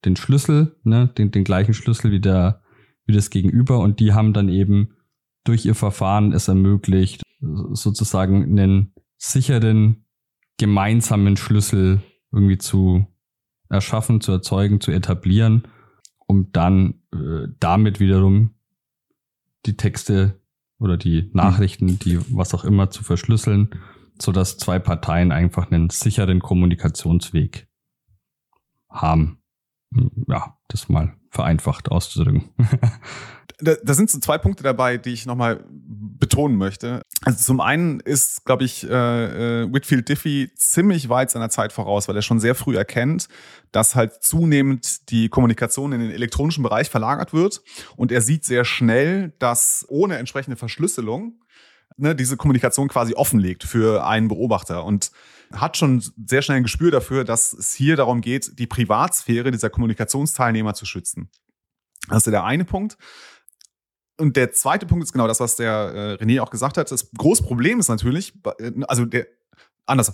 [0.05, 2.63] den Schlüssel, ne, den, den gleichen Schlüssel wie der,
[3.07, 3.81] wie das Gegenüber.
[3.81, 4.95] Und die haben dann eben
[5.45, 10.07] durch ihr Verfahren es ermöglicht, sozusagen einen sicheren
[10.59, 13.07] gemeinsamen Schlüssel irgendwie zu
[13.69, 15.65] erschaffen, zu erzeugen, zu etablieren,
[16.27, 18.55] um dann äh, damit wiederum
[19.67, 20.41] die Texte
[20.79, 23.71] oder die Nachrichten, die was auch immer zu verschlüsseln,
[24.21, 27.69] so dass zwei Parteien einfach einen sicheren Kommunikationsweg
[28.91, 29.39] haben.
[30.27, 32.51] Ja, das mal vereinfacht auszudrücken.
[33.59, 37.03] da, da sind so zwei Punkte dabei, die ich nochmal betonen möchte.
[37.23, 42.09] Also zum einen ist, glaube ich, äh, äh, Whitfield Diffie ziemlich weit seiner Zeit voraus,
[42.09, 43.29] weil er schon sehr früh erkennt,
[43.73, 47.63] dass halt zunehmend die Kommunikation in den elektronischen Bereich verlagert wird.
[47.97, 51.41] Und er sieht sehr schnell, dass ohne entsprechende Verschlüsselung
[51.97, 55.11] ne, diese Kommunikation quasi offenlegt für einen Beobachter und
[55.53, 59.71] hat schon sehr schnell ein Gespür dafür, dass es hier darum geht, die Privatsphäre dieser
[59.71, 61.31] Kommunikationsteilnehmer zu schützen.
[62.09, 62.97] Das ist der eine Punkt.
[64.19, 65.73] Und der zweite Punkt ist genau das, was der
[66.21, 66.91] äh, René auch gesagt hat.
[66.91, 69.27] Das große Problem ist natürlich, äh, also der,
[69.87, 70.13] anders.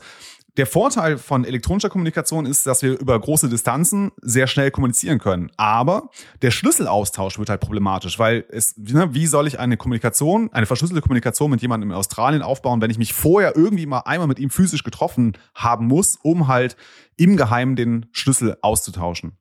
[0.58, 5.52] Der Vorteil von elektronischer Kommunikation ist, dass wir über große Distanzen sehr schnell kommunizieren können.
[5.56, 6.10] Aber
[6.42, 11.00] der Schlüsselaustausch wird halt problematisch, weil es, ne, wie soll ich eine Kommunikation, eine verschlüsselte
[11.00, 14.50] Kommunikation mit jemandem in Australien aufbauen, wenn ich mich vorher irgendwie mal einmal mit ihm
[14.50, 16.76] physisch getroffen haben muss, um halt
[17.16, 19.38] im Geheimen den Schlüssel auszutauschen.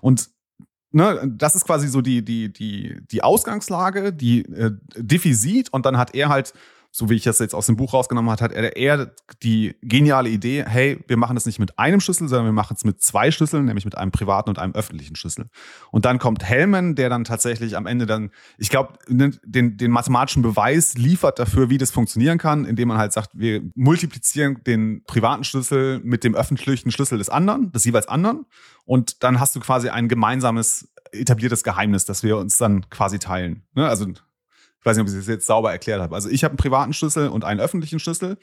[0.00, 0.30] Und
[0.92, 4.70] ne, das ist quasi so die, die, die, die Ausgangslage, die äh,
[5.34, 6.52] sieht und dann hat er halt
[6.94, 10.28] so wie ich das jetzt aus dem Buch rausgenommen hat, hat er eher die geniale
[10.28, 13.30] Idee, hey, wir machen das nicht mit einem Schlüssel, sondern wir machen es mit zwei
[13.30, 15.46] Schlüsseln, nämlich mit einem privaten und einem öffentlichen Schlüssel.
[15.90, 19.40] Und dann kommt Hellman, der dann tatsächlich am Ende dann, ich glaube, den,
[19.78, 24.62] den mathematischen Beweis liefert dafür, wie das funktionieren kann, indem man halt sagt, wir multiplizieren
[24.66, 28.44] den privaten Schlüssel mit dem öffentlichen Schlüssel des anderen, des jeweils anderen.
[28.84, 33.62] Und dann hast du quasi ein gemeinsames etabliertes Geheimnis, das wir uns dann quasi teilen.
[33.74, 33.88] Ne?
[33.88, 34.06] Also
[34.82, 36.12] ich weiß nicht, ob ich das jetzt sauber erklärt habe.
[36.12, 38.36] Also ich habe einen privaten Schlüssel und einen öffentlichen Schlüssel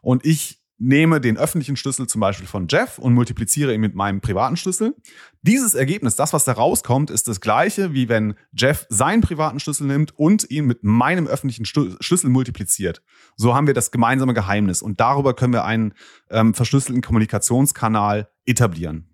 [0.00, 4.22] und ich nehme den öffentlichen Schlüssel zum Beispiel von Jeff und multipliziere ihn mit meinem
[4.22, 4.96] privaten Schlüssel.
[5.42, 9.86] Dieses Ergebnis, das, was da rauskommt, ist das gleiche, wie wenn Jeff seinen privaten Schlüssel
[9.86, 13.02] nimmt und ihn mit meinem öffentlichen Schlüssel multipliziert.
[13.36, 15.92] So haben wir das gemeinsame Geheimnis und darüber können wir einen
[16.30, 19.08] ähm, verschlüsselten Kommunikationskanal etablieren.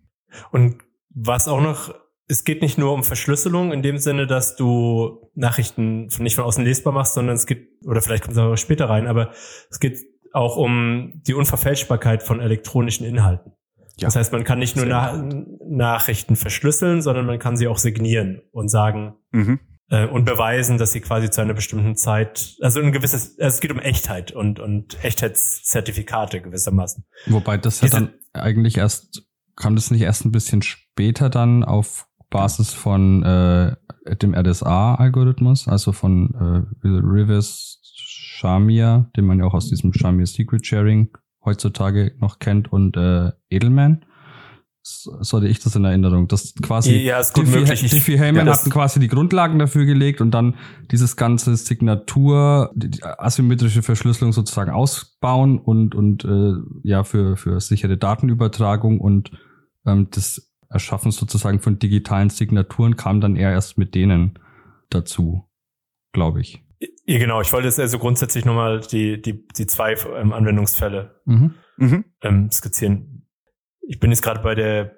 [0.52, 0.78] Und
[1.10, 1.92] was auch noch
[2.28, 6.62] es geht nicht nur um Verschlüsselung in dem Sinne, dass du Nachrichten nicht von außen
[6.62, 9.32] lesbar machst, sondern es geht, oder vielleicht kommt es aber später rein, aber
[9.70, 9.98] es geht
[10.34, 13.52] auch um die Unverfälschbarkeit von elektronischen Inhalten.
[13.96, 14.06] Ja.
[14.08, 15.28] Das heißt, man kann nicht nur Na
[15.66, 19.58] Nachrichten verschlüsseln, sondern man kann sie auch signieren und sagen mhm.
[19.88, 23.60] äh, und beweisen, dass sie quasi zu einer bestimmten Zeit, also ein gewisses, also es
[23.60, 27.04] geht um Echtheit und, und Echtheitszertifikate gewissermaßen.
[27.26, 29.26] Wobei das ja dann eigentlich erst,
[29.56, 33.76] kam das nicht erst ein bisschen später dann auf Basis von äh,
[34.16, 40.66] dem RDSA-Algorithmus, also von äh, Rivers Shamir, den man ja auch aus diesem Shamir Secret
[40.66, 41.10] Sharing
[41.44, 44.04] heutzutage noch kennt, und äh, Edelman.
[44.82, 46.28] So hatte ich das in Erinnerung.
[46.28, 47.90] Das quasi ja, ist gut Diffie, möglich.
[47.90, 50.54] Diffie Hellman ja, hatten quasi die Grundlagen dafür gelegt und dann
[50.90, 56.54] dieses ganze Signatur, die asymmetrische Verschlüsselung sozusagen ausbauen und und äh,
[56.84, 59.32] ja für für sichere Datenübertragung und
[59.84, 64.38] ähm, das Erschaffen sozusagen von digitalen Signaturen kam dann eher erst mit denen
[64.90, 65.48] dazu,
[66.12, 66.62] glaube ich.
[67.04, 67.40] Ja, genau.
[67.40, 71.54] Ich wollte jetzt also grundsätzlich nochmal die, die, die zwei ähm, Anwendungsfälle mhm.
[71.76, 72.04] Mhm.
[72.22, 73.26] Ähm, skizzieren.
[73.80, 74.97] Ich bin jetzt gerade bei der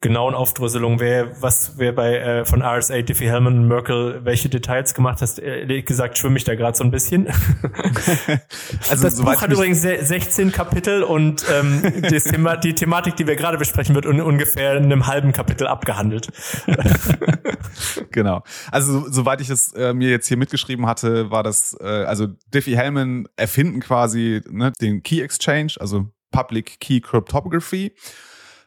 [0.00, 4.92] genauen Aufdröselung, wer, was, wer bei äh, von RSA, Diffie Hellman und Merkel welche Details
[4.92, 7.26] gemacht hast, ehrlich gesagt schwimme ich da gerade so ein bisschen.
[8.90, 13.36] also das Buch hat übrigens 16 Kapitel und ähm, das Thema, die Thematik, die wir
[13.36, 16.28] gerade besprechen, wird un ungefähr in einem halben Kapitel abgehandelt.
[18.10, 18.42] genau.
[18.70, 22.76] Also soweit ich es äh, mir jetzt hier mitgeschrieben hatte, war das, äh, also Diffie
[22.76, 27.94] Hellman erfinden quasi ne, den Key Exchange, also Public Key Cryptography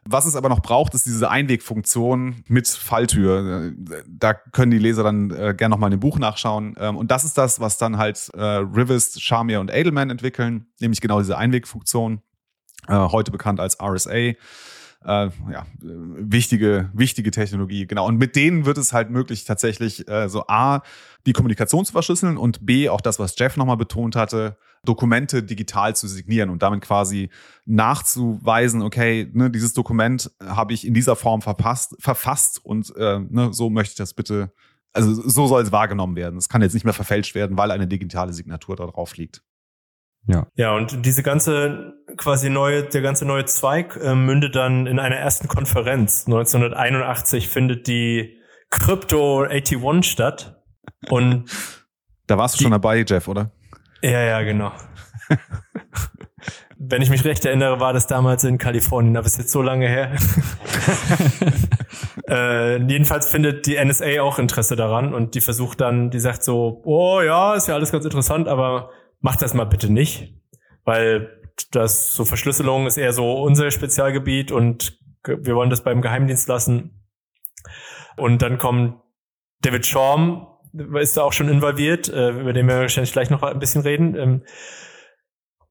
[0.06, 3.74] was es aber noch braucht, ist diese Einwegfunktion mit Falltür.
[4.08, 6.76] Da können die Leser dann äh, gerne nochmal in dem Buch nachschauen.
[6.80, 11.02] Ähm, und das ist das, was dann halt äh, Rivest, Charmier und Edelman entwickeln, nämlich
[11.02, 12.22] genau diese Einwegfunktion,
[12.88, 14.12] äh, heute bekannt als RSA.
[14.12, 14.36] Äh,
[15.06, 18.06] ja, wichtige, wichtige Technologie, genau.
[18.06, 20.82] Und mit denen wird es halt möglich, tatsächlich äh, so A,
[21.26, 25.96] die Kommunikation zu verschlüsseln und B, auch das, was Jeff nochmal betont hatte, Dokumente digital
[25.96, 27.30] zu signieren und damit quasi
[27.66, 33.50] nachzuweisen, okay, ne, dieses Dokument habe ich in dieser Form verpasst, verfasst und äh, ne,
[33.52, 34.52] so möchte ich das bitte,
[34.94, 36.38] also so soll es wahrgenommen werden.
[36.38, 39.44] Es kann jetzt nicht mehr verfälscht werden, weil eine digitale Signatur da drauf liegt.
[40.28, 40.48] Ja.
[40.56, 45.16] Ja, und diese ganze quasi neue, der ganze neue Zweig äh, mündet dann in einer
[45.16, 46.26] ersten Konferenz.
[46.26, 48.38] 1981 findet die
[48.70, 50.62] Crypto 81 statt.
[51.10, 51.50] Und
[52.28, 53.52] da warst du die, schon dabei, Jeff, oder?
[54.02, 54.72] Ja, ja, genau.
[56.78, 59.88] Wenn ich mich recht erinnere, war das damals in Kalifornien, aber ist jetzt so lange
[59.88, 60.16] her.
[62.30, 66.82] äh, jedenfalls findet die NSA auch Interesse daran und die versucht dann, die sagt so,
[66.86, 70.34] oh ja, ist ja alles ganz interessant, aber macht das mal bitte nicht,
[70.86, 71.30] weil
[71.72, 77.04] das so Verschlüsselung ist eher so unser Spezialgebiet und wir wollen das beim Geheimdienst lassen.
[78.16, 79.02] Und dann kommt
[79.62, 83.60] David Shorm, ist da auch schon involviert, äh, über den wir wahrscheinlich gleich noch ein
[83.60, 84.16] bisschen reden.
[84.16, 84.44] Ähm,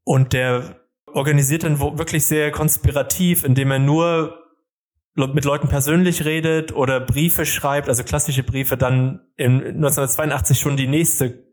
[0.04, 0.76] und der
[1.06, 4.44] organisiert dann wirklich sehr konspirativ, indem er nur
[5.14, 10.86] mit Leuten persönlich redet oder Briefe schreibt, also klassische Briefe, dann in 1982 schon die
[10.86, 11.44] nächste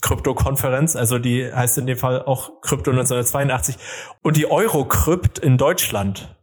[0.00, 3.76] Krypto-Konferenz, also die heißt in dem Fall auch Krypto 1982
[4.22, 6.34] und die Eurocrypt in Deutschland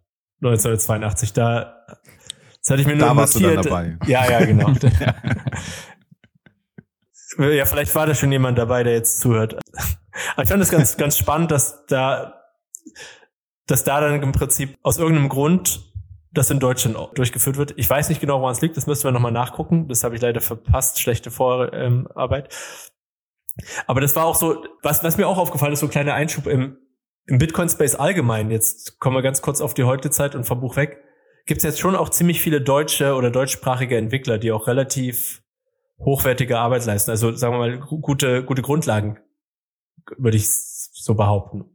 [0.43, 1.33] 1982.
[1.33, 1.73] Da
[2.61, 3.17] das hatte ich mir da nur notiert.
[3.17, 3.97] Warst du dann dabei.
[4.05, 4.73] Ja, ja, genau.
[7.37, 9.57] ja, vielleicht war da schon jemand dabei, der jetzt zuhört.
[10.33, 12.41] Aber ich fand es ganz, ganz spannend, dass da,
[13.67, 15.81] dass da dann im Prinzip aus irgendeinem Grund
[16.31, 17.73] das in Deutschland durchgeführt wird.
[17.77, 18.77] Ich weiß nicht genau, woran es liegt.
[18.77, 19.87] Das müssen wir nochmal nachgucken.
[19.87, 20.99] Das habe ich leider verpasst.
[20.99, 22.53] Schlechte Vorarbeit.
[23.87, 26.45] Aber das war auch so, was, was mir auch aufgefallen ist, so ein kleiner Einschub
[26.47, 26.77] im,
[27.25, 28.51] im Bitcoin-Space allgemein.
[28.51, 31.03] Jetzt kommen wir ganz kurz auf die heutige Zeit und vom Buch weg.
[31.47, 35.41] Gibt es jetzt schon auch ziemlich viele deutsche oder deutschsprachige Entwickler, die auch relativ
[35.99, 37.11] hochwertige Arbeit leisten.
[37.11, 39.19] Also sagen wir mal gute, gute Grundlagen
[40.17, 41.65] würde ich so behaupten.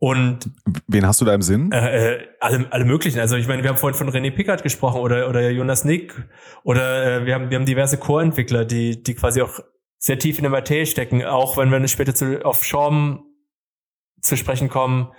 [0.00, 0.50] Und
[0.86, 1.72] wen hast du da im Sinn?
[1.72, 3.18] Äh, äh, alle, alle möglichen.
[3.18, 6.14] Also ich meine, wir haben vorhin von René Pickard gesprochen oder oder Jonas Nick
[6.62, 9.58] oder äh, wir haben wir haben diverse Core-Entwickler, die die quasi auch
[9.98, 11.24] sehr tief in der Materie stecken.
[11.24, 13.24] Auch wenn wir später zu, auf Shorm
[14.20, 15.12] zu sprechen kommen.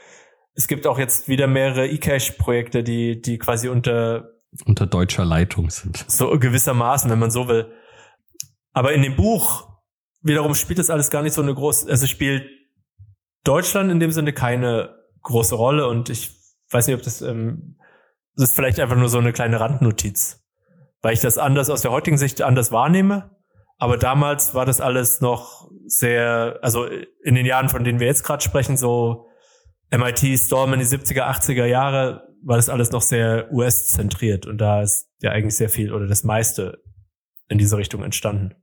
[0.54, 4.30] Es gibt auch jetzt wieder mehrere eCache-Projekte, die die quasi unter
[4.66, 6.06] unter deutscher Leitung sind.
[6.08, 7.74] So gewissermaßen, wenn man so will.
[8.74, 9.70] Aber in dem Buch
[10.22, 12.48] wiederum spielt das alles gar nicht so eine große, also spielt
[13.44, 16.32] Deutschland in dem Sinne keine große Rolle und ich
[16.72, 17.78] weiß nicht, ob das, ähm,
[18.36, 20.46] das ist vielleicht einfach nur so eine kleine Randnotiz,
[21.02, 23.36] weil ich das anders aus der heutigen Sicht anders wahrnehme.
[23.82, 26.86] Aber damals war das alles noch sehr, also
[27.24, 29.28] in den Jahren, von denen wir jetzt gerade sprechen, so
[29.90, 34.82] MIT, Storm in die 70er, 80er Jahre, war das alles noch sehr US-zentriert und da
[34.82, 36.82] ist ja eigentlich sehr viel oder das meiste
[37.50, 38.56] in diese Richtung entstanden.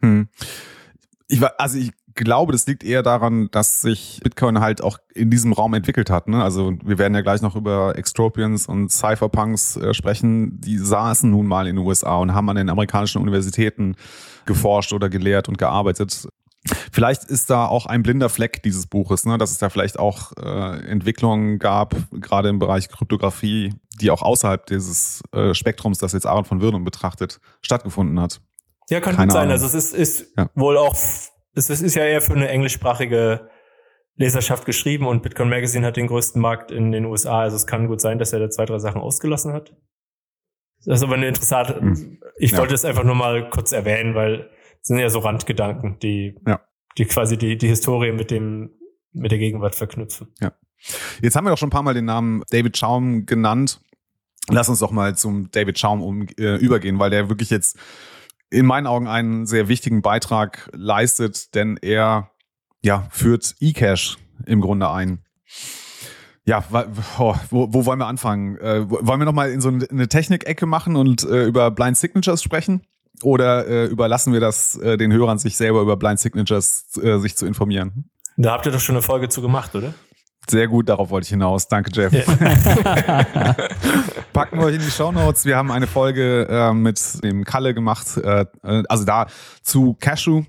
[0.00, 0.28] Hm.
[1.28, 5.30] Ich war, also ich glaube, das liegt eher daran, dass sich Bitcoin halt auch in
[5.30, 6.28] diesem Raum entwickelt hat.
[6.28, 6.42] Ne?
[6.42, 10.60] Also wir werden ja gleich noch über Extropians und Cypherpunks äh, sprechen.
[10.60, 13.96] Die saßen nun mal in den USA und haben an den amerikanischen Universitäten
[14.46, 16.28] geforscht oder gelehrt und gearbeitet.
[16.92, 19.36] Vielleicht ist da auch ein blinder Fleck dieses Buches, ne?
[19.36, 24.66] dass es da vielleicht auch äh, Entwicklungen gab, gerade im Bereich Kryptographie, die auch außerhalb
[24.66, 28.40] dieses äh, Spektrums, das jetzt Aaron von Würden betrachtet, stattgefunden hat.
[28.90, 29.42] Ja, kann Keine gut sein.
[29.42, 29.52] Ahnung.
[29.52, 30.50] Also es ist, ist ja.
[30.54, 30.94] wohl auch,
[31.54, 33.48] es ist ja eher für eine englischsprachige
[34.16, 37.40] Leserschaft geschrieben und Bitcoin Magazine hat den größten Markt in den USA.
[37.40, 39.76] Also es kann gut sein, dass er da zwei, drei Sachen ausgelassen hat.
[40.84, 42.20] Das ist aber eine interessante, hm.
[42.36, 42.58] ich ja.
[42.58, 44.50] wollte es einfach nur mal kurz erwähnen, weil
[44.82, 46.60] es sind ja so Randgedanken, die, ja.
[46.98, 48.70] die quasi die, die Historie mit dem,
[49.12, 50.34] mit der Gegenwart verknüpfen.
[50.40, 50.52] Ja.
[51.22, 53.80] Jetzt haben wir doch schon ein paar Mal den Namen David Schaum genannt.
[54.50, 57.78] Lass uns doch mal zum David Schaum um, äh, übergehen, weil der wirklich jetzt
[58.50, 62.30] in meinen Augen einen sehr wichtigen Beitrag leistet, denn er
[62.82, 65.24] ja, führt eCash im Grunde ein.
[66.44, 68.58] Ja, wo, wo wollen wir anfangen?
[68.58, 72.82] Äh, wollen wir nochmal in so eine Technik-Ecke machen und äh, über Blind Signatures sprechen?
[73.22, 77.36] Oder äh, überlassen wir das äh, den Hörern, sich selber über Blind Signatures äh, sich
[77.36, 78.10] zu informieren?
[78.36, 79.94] Da habt ihr doch schon eine Folge zu gemacht, oder?
[80.48, 81.68] Sehr gut, darauf wollte ich hinaus.
[81.68, 82.12] Danke, Jeff.
[84.32, 85.44] Packen wir euch in die Show Notes.
[85.44, 89.26] Wir haben eine Folge äh, mit dem Kalle gemacht, äh, also da
[89.62, 90.42] zu Cashew.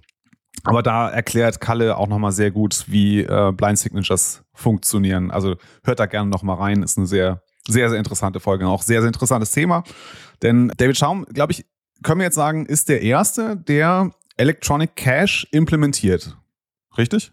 [0.64, 5.32] Aber da erklärt Kalle auch nochmal sehr gut, wie äh, Blind Signatures funktionieren.
[5.32, 6.84] Also hört da gerne nochmal rein.
[6.84, 8.68] Ist eine sehr, sehr, sehr interessante Folge.
[8.68, 9.84] Auch sehr, sehr interessantes Thema.
[10.42, 11.66] Denn David Schaum, glaube ich,
[12.04, 16.36] können wir jetzt sagen, ist der Erste, der Electronic Cash implementiert.
[16.98, 17.32] Richtig?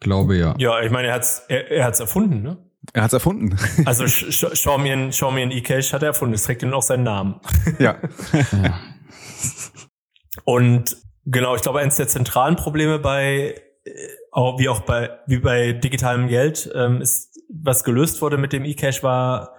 [0.00, 0.54] Glaube ja.
[0.58, 2.58] Ja, ich meine, er hat's, er, er hat's erfunden, ne?
[2.92, 3.56] Er hat's erfunden.
[3.86, 6.34] Also Xiaomi Xiaomi eCash hat er erfunden.
[6.34, 7.40] Es trägt ihm auch seinen Namen.
[7.78, 7.96] Ja.
[8.32, 8.80] ja.
[10.44, 13.90] Und genau, ich glaube, eines der zentralen Probleme bei, äh,
[14.30, 18.64] auch wie auch bei, wie bei digitalem Geld, ähm, ist, was gelöst wurde mit dem
[18.64, 19.54] eCash war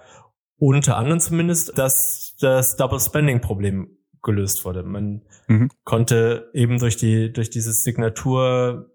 [0.58, 4.82] unter anderem zumindest, dass das Double Spending Problem gelöst wurde.
[4.82, 5.70] Man mhm.
[5.84, 8.90] konnte eben durch die, durch dieses Signatur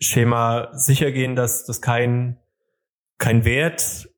[0.00, 2.38] Schema sicher gehen, dass das kein,
[3.18, 4.08] kein Wert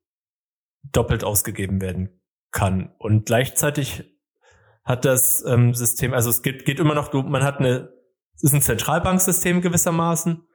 [0.91, 2.21] doppelt ausgegeben werden
[2.51, 2.93] kann.
[2.97, 4.03] Und gleichzeitig
[4.83, 7.89] hat das ähm, System, also es geht, geht immer noch, man hat eine,
[8.35, 10.45] es ist ein Zentralbanksystem gewissermaßen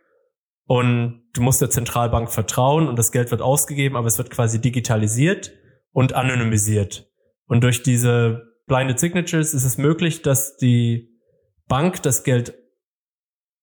[0.67, 4.61] und du musst der Zentralbank vertrauen und das Geld wird ausgegeben, aber es wird quasi
[4.61, 5.53] digitalisiert
[5.93, 7.11] und anonymisiert.
[7.47, 11.19] Und durch diese Blinded Signatures ist es möglich, dass die
[11.67, 12.55] Bank das Geld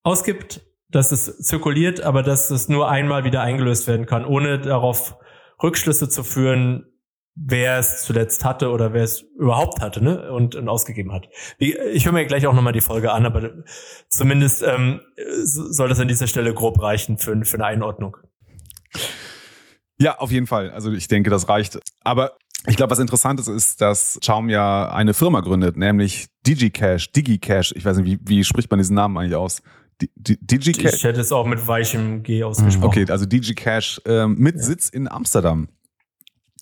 [0.04, 5.18] ausgibt dass es zirkuliert, aber dass es nur einmal wieder eingelöst werden kann, ohne darauf
[5.62, 6.86] Rückschlüsse zu führen,
[7.36, 10.32] wer es zuletzt hatte oder wer es überhaupt hatte ne?
[10.32, 11.28] und, und ausgegeben hat.
[11.58, 13.52] Ich höre mir gleich auch nochmal die Folge an, aber
[14.08, 15.02] zumindest ähm,
[15.44, 18.18] soll das an dieser Stelle grob reichen für, für eine Einordnung.
[20.00, 20.72] Ja, auf jeden Fall.
[20.72, 21.80] Also ich denke, das reicht.
[22.04, 27.12] Aber ich glaube, was interessant ist, ist, dass Chaum ja eine Firma gründet, nämlich DigiCash,
[27.12, 27.74] DigiCash.
[27.76, 29.62] Ich weiß nicht, wie, wie spricht man diesen Namen eigentlich aus?
[30.02, 30.96] DigiCash.
[30.96, 32.88] Ich hätte es auch mit weichem G ausgesprochen.
[32.88, 34.62] Okay, also DigiCash äh, mit ja.
[34.62, 35.70] Sitz in Amsterdam.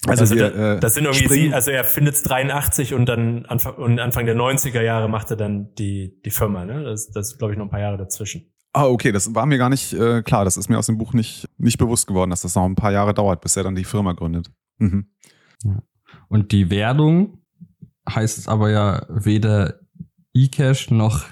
[0.05, 3.45] Also, also wir, äh, das sind irgendwie, sie, also er findet es 83 und dann
[3.45, 6.83] Anfang, und Anfang der 90er Jahre macht er dann die, die Firma, ne?
[6.83, 8.53] Das, das ist, glaube ich, noch ein paar Jahre dazwischen.
[8.73, 10.45] Ah, okay, das war mir gar nicht äh, klar.
[10.45, 12.91] Das ist mir aus dem Buch nicht, nicht bewusst geworden, dass das noch ein paar
[12.91, 14.51] Jahre dauert, bis er dann die Firma gründet.
[14.79, 15.07] Mhm.
[16.27, 17.37] Und die Werdung
[18.09, 19.79] heißt es aber ja weder
[20.33, 21.25] eCash noch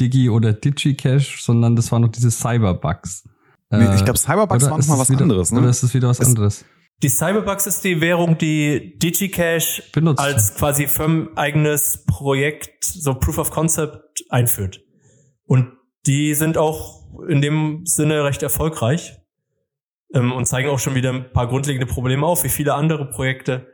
[0.00, 3.24] Digi oder DigiCash, sondern das waren noch diese Cyberbugs.
[3.70, 5.60] Nee, ich glaube, Cyberbugs waren nochmal was wieder, anderes, ne?
[5.60, 6.64] Oder ist das wieder was es, anderes?
[7.02, 10.20] Die Cyberbugs ist die Währung, die DigiCash Benutzt.
[10.20, 14.80] als quasi firmeneigenes Projekt, so Proof of Concept einführt.
[15.44, 15.72] Und
[16.06, 19.18] die sind auch in dem Sinne recht erfolgreich
[20.14, 23.68] ähm, und zeigen auch schon wieder ein paar grundlegende Probleme auf, wie viele andere Projekte.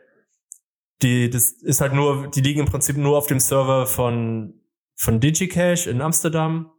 [1.03, 4.55] Die, das ist halt nur, die liegen im Prinzip nur auf dem Server von,
[4.97, 6.70] von DigiCash in Amsterdam.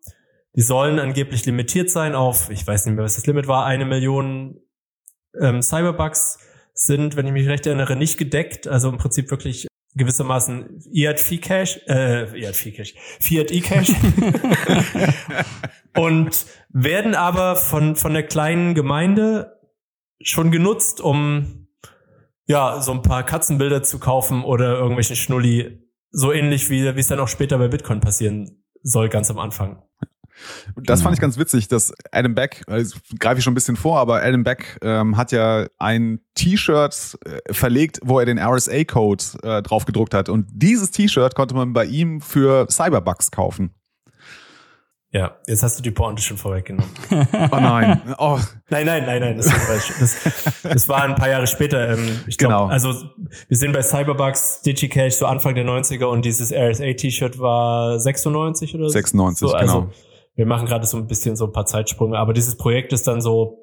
[0.56, 3.86] Die sollen angeblich limitiert sein auf, ich weiß nicht mehr, was das Limit war, eine
[3.86, 4.60] Million
[5.40, 6.40] ähm, Cyberbugs
[6.74, 8.68] sind, wenn ich mich recht erinnere, nicht gedeckt.
[8.68, 13.90] Also im Prinzip wirklich gewissermaßen Fiat Cash, äh, Fiat Cash, Fiat eCash
[15.96, 19.58] und werden aber von von der kleinen Gemeinde
[20.22, 21.68] schon genutzt, um
[22.46, 27.08] ja so ein paar Katzenbilder zu kaufen oder irgendwelchen Schnulli, so ähnlich wie wie es
[27.08, 29.82] dann auch später bei Bitcoin passieren soll, ganz am Anfang.
[30.76, 31.28] Das fand ich genau.
[31.28, 34.78] ganz witzig, dass Adam Beck, also greife ich schon ein bisschen vor, aber Adam Beck
[34.82, 40.30] ähm, hat ja ein T-Shirt äh, verlegt, wo er den RSA-Code äh, drauf gedruckt hat.
[40.30, 43.74] Und dieses T-Shirt konnte man bei ihm für Cyberbucks kaufen.
[45.16, 46.90] Ja, jetzt hast du die Pointe schon vorweggenommen.
[47.52, 48.02] oh nein.
[48.18, 48.38] Oh.
[48.70, 49.38] Nein, nein, nein, nein.
[49.38, 49.48] Das,
[50.00, 51.92] das, das war ein paar Jahre später.
[51.92, 52.66] Ähm, ich glaub, genau.
[52.68, 52.94] Also
[53.48, 58.90] wir sind bei Cyberbucks, DigiCash so Anfang der 90er und dieses RSA-T-Shirt war 96 oder
[58.90, 58.94] so.
[58.94, 59.94] 96, so, also, genau
[60.36, 63.22] wir machen gerade so ein bisschen so ein paar Zeitsprünge, aber dieses Projekt ist dann
[63.22, 63.58] so,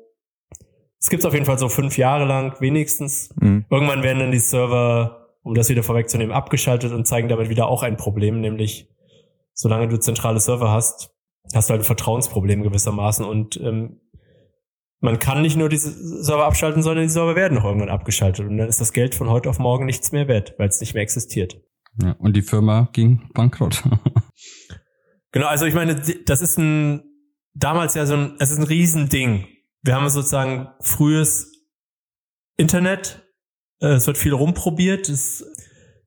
[0.99, 3.31] es gibt auf jeden Fall so fünf Jahre lang wenigstens.
[3.41, 3.67] Mhm.
[3.71, 7.83] Irgendwann werden dann die Server, um das wieder vorwegzunehmen, abgeschaltet und zeigen damit wieder auch
[7.83, 8.89] ein Problem, nämlich
[9.53, 11.11] solange du zentrale Server hast,
[11.55, 14.01] hast du halt ein Vertrauensproblem gewissermaßen und ähm,
[15.01, 15.91] man kann nicht nur diese
[16.23, 19.31] Server abschalten, sondern die Server werden auch irgendwann abgeschaltet und dann ist das Geld von
[19.31, 21.61] heute auf morgen nichts mehr wert, weil es nicht mehr existiert.
[22.01, 23.83] Ja, und die Firma ging bankrott.
[25.33, 27.03] Genau, also ich meine, das ist ein,
[27.55, 29.47] damals ja so ein, es ist ein Riesending.
[29.83, 31.51] Wir haben sozusagen frühes
[32.59, 33.27] Internet,
[33.81, 35.45] äh, es wird viel rumprobiert, es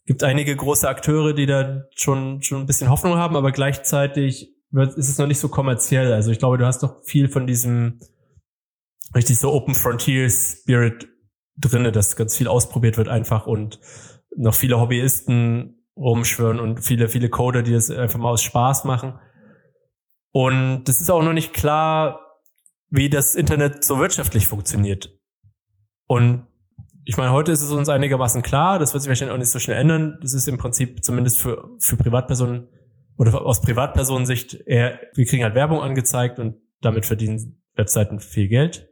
[0.05, 5.09] gibt einige große Akteure, die da schon, schon ein bisschen Hoffnung haben, aber gleichzeitig ist
[5.09, 6.13] es noch nicht so kommerziell.
[6.13, 7.99] Also ich glaube, du hast doch viel von diesem
[9.15, 11.07] richtig so Open Frontier Spirit
[11.57, 13.79] drinne, dass ganz viel ausprobiert wird einfach und
[14.35, 19.17] noch viele Hobbyisten rumschwören und viele, viele Coder, die das einfach mal aus Spaß machen.
[20.31, 22.19] Und das ist auch noch nicht klar,
[22.89, 25.17] wie das Internet so wirtschaftlich funktioniert.
[26.07, 26.47] Und
[27.05, 29.59] ich meine, heute ist es uns einigermaßen klar, das wird sich wahrscheinlich auch nicht so
[29.59, 30.17] schnell ändern.
[30.21, 32.67] Das ist im Prinzip zumindest für, für Privatpersonen
[33.17, 38.89] oder aus Privatpersonensicht eher, wir kriegen halt Werbung angezeigt und damit verdienen Webseiten viel Geld.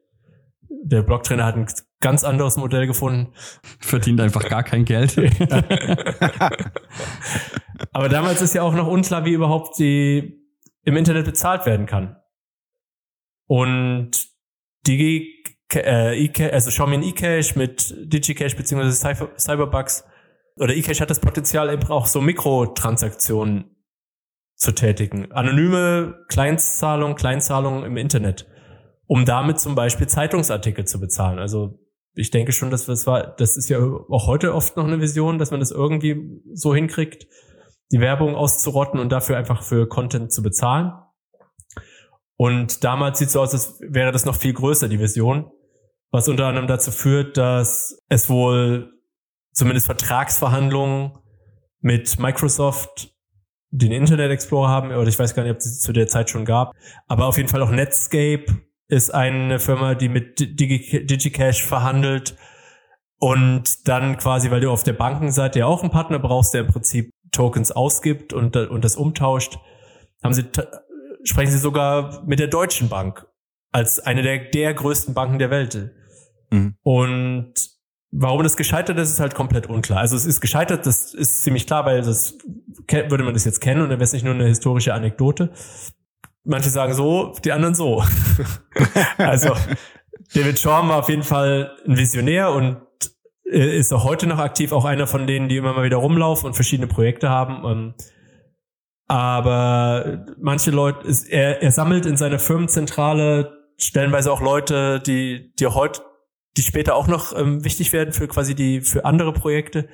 [0.69, 1.67] Der Blogtrainer hat ein
[1.99, 3.33] ganz anderes Modell gefunden.
[3.79, 5.17] Verdient einfach gar kein Geld.
[7.91, 10.41] Aber damals ist ja auch noch unklar, wie überhaupt die
[10.83, 12.17] im Internet bezahlt werden kann.
[13.47, 14.27] Und
[14.87, 15.43] die
[15.73, 20.05] äh, e also Xiaomi eCash mit DigiCash beziehungsweise Cyberbucks
[20.57, 23.72] oder eCash hat das Potenzial eben auch so Mikrotransaktionen
[24.63, 25.31] zu tätigen.
[25.31, 28.47] Anonyme Kleinstzahlungen, Kleinzahlungen im Internet,
[29.05, 31.37] um damit zum Beispiel Zeitungsartikel zu bezahlen.
[31.37, 31.79] Also
[32.15, 35.37] ich denke schon, dass das war, das ist ja auch heute oft noch eine Vision,
[35.37, 37.27] dass man das irgendwie so hinkriegt,
[37.91, 40.93] die Werbung auszurotten und dafür einfach für Content zu bezahlen.
[42.35, 45.51] Und damals sieht es so aus, als wäre das noch viel größer, die Vision,
[46.11, 48.91] was unter anderem dazu führt, dass es wohl
[49.51, 51.17] zumindest Vertragsverhandlungen
[51.79, 53.12] mit Microsoft,
[53.75, 56.45] den Internet Explorer haben, oder ich weiß gar nicht, ob es zu der Zeit schon
[56.45, 56.75] gab,
[57.07, 58.45] aber auf jeden Fall auch Netscape
[58.87, 62.35] ist eine Firma, die mit DigiCash verhandelt
[63.17, 66.67] und dann quasi, weil du auf der Bankenseite ja auch einen Partner brauchst, der im
[66.67, 69.57] Prinzip Tokens ausgibt und, und das umtauscht,
[70.23, 70.45] haben sie,
[71.23, 73.25] sprechen sie sogar mit der Deutschen Bank
[73.71, 75.91] als eine der, der größten Banken der Welt.
[76.51, 76.75] Mhm.
[76.83, 77.53] Und
[78.15, 79.99] warum das gescheitert ist, ist halt komplett unklar.
[79.99, 82.37] Also es ist gescheitert, das ist ziemlich klar, weil das
[82.89, 85.51] würde man das jetzt kennen und dann wäre es nicht nur eine historische Anekdote.
[86.43, 88.03] Manche sagen so, die anderen so.
[89.17, 89.55] also
[90.33, 92.77] David Schorm war auf jeden Fall ein Visionär und
[93.49, 96.47] äh, ist auch heute noch aktiv, auch einer von denen, die immer mal wieder rumlaufen
[96.47, 97.65] und verschiedene Projekte haben.
[97.65, 97.93] Ähm,
[99.07, 106.01] aber manche Leute, er, er sammelt in seiner Firmenzentrale stellenweise auch Leute, die, die heute,
[106.57, 109.87] die später auch noch ähm, wichtig werden für quasi die, für andere Projekte.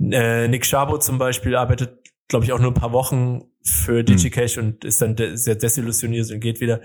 [0.00, 1.98] Äh, Nick Szabo zum Beispiel arbeitet,
[2.28, 4.06] glaube ich, auch nur ein paar Wochen für hm.
[4.06, 4.64] DigiCash mhm.
[4.64, 6.80] und ist dann de sehr desillusioniert und geht wieder.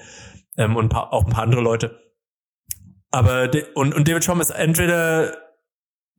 [0.56, 2.00] Ähm, und ein paar, auch ein paar andere Leute.
[3.12, 5.36] Aber und, und David Schramm ist entweder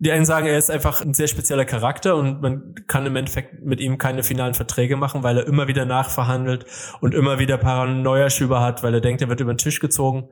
[0.01, 3.65] die einen sagen, er ist einfach ein sehr spezieller Charakter und man kann im Endeffekt
[3.65, 6.67] mit ihm keine finalen Verträge machen, weil er immer wieder nachverhandelt
[7.01, 10.29] und immer wieder Paranoia-Schüber hat, weil er denkt, er wird über den Tisch gezogen.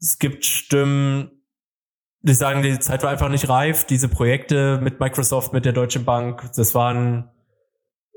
[0.00, 1.35] Es gibt Stimmen,
[2.26, 3.84] die sagen, die Zeit war einfach nicht reif.
[3.84, 7.30] Diese Projekte mit Microsoft, mit der Deutschen Bank, das waren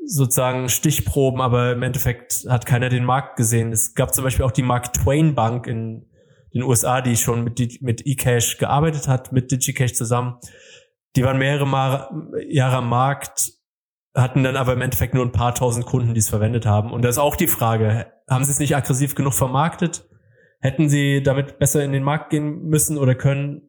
[0.04, 3.72] sozusagen Stichproben, aber im Endeffekt hat keiner den Markt gesehen.
[3.72, 6.08] Es gab zum Beispiel auch die Mark Twain Bank in
[6.54, 10.38] den USA, die schon mit, mit eCash gearbeitet hat, mit DigiCash zusammen.
[11.16, 12.10] Die waren mehrere
[12.50, 13.52] Jahre am Markt,
[14.16, 16.92] hatten dann aber im Endeffekt nur ein paar tausend Kunden, die es verwendet haben.
[16.92, 20.08] Und da ist auch die Frage, haben sie es nicht aggressiv genug vermarktet?
[20.62, 23.69] Hätten sie damit besser in den Markt gehen müssen oder können?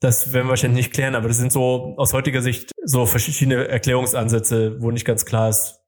[0.00, 3.68] Das werden wir wahrscheinlich nicht klären, aber das sind so aus heutiger Sicht so verschiedene
[3.68, 5.80] Erklärungsansätze, wo nicht ganz klar ist,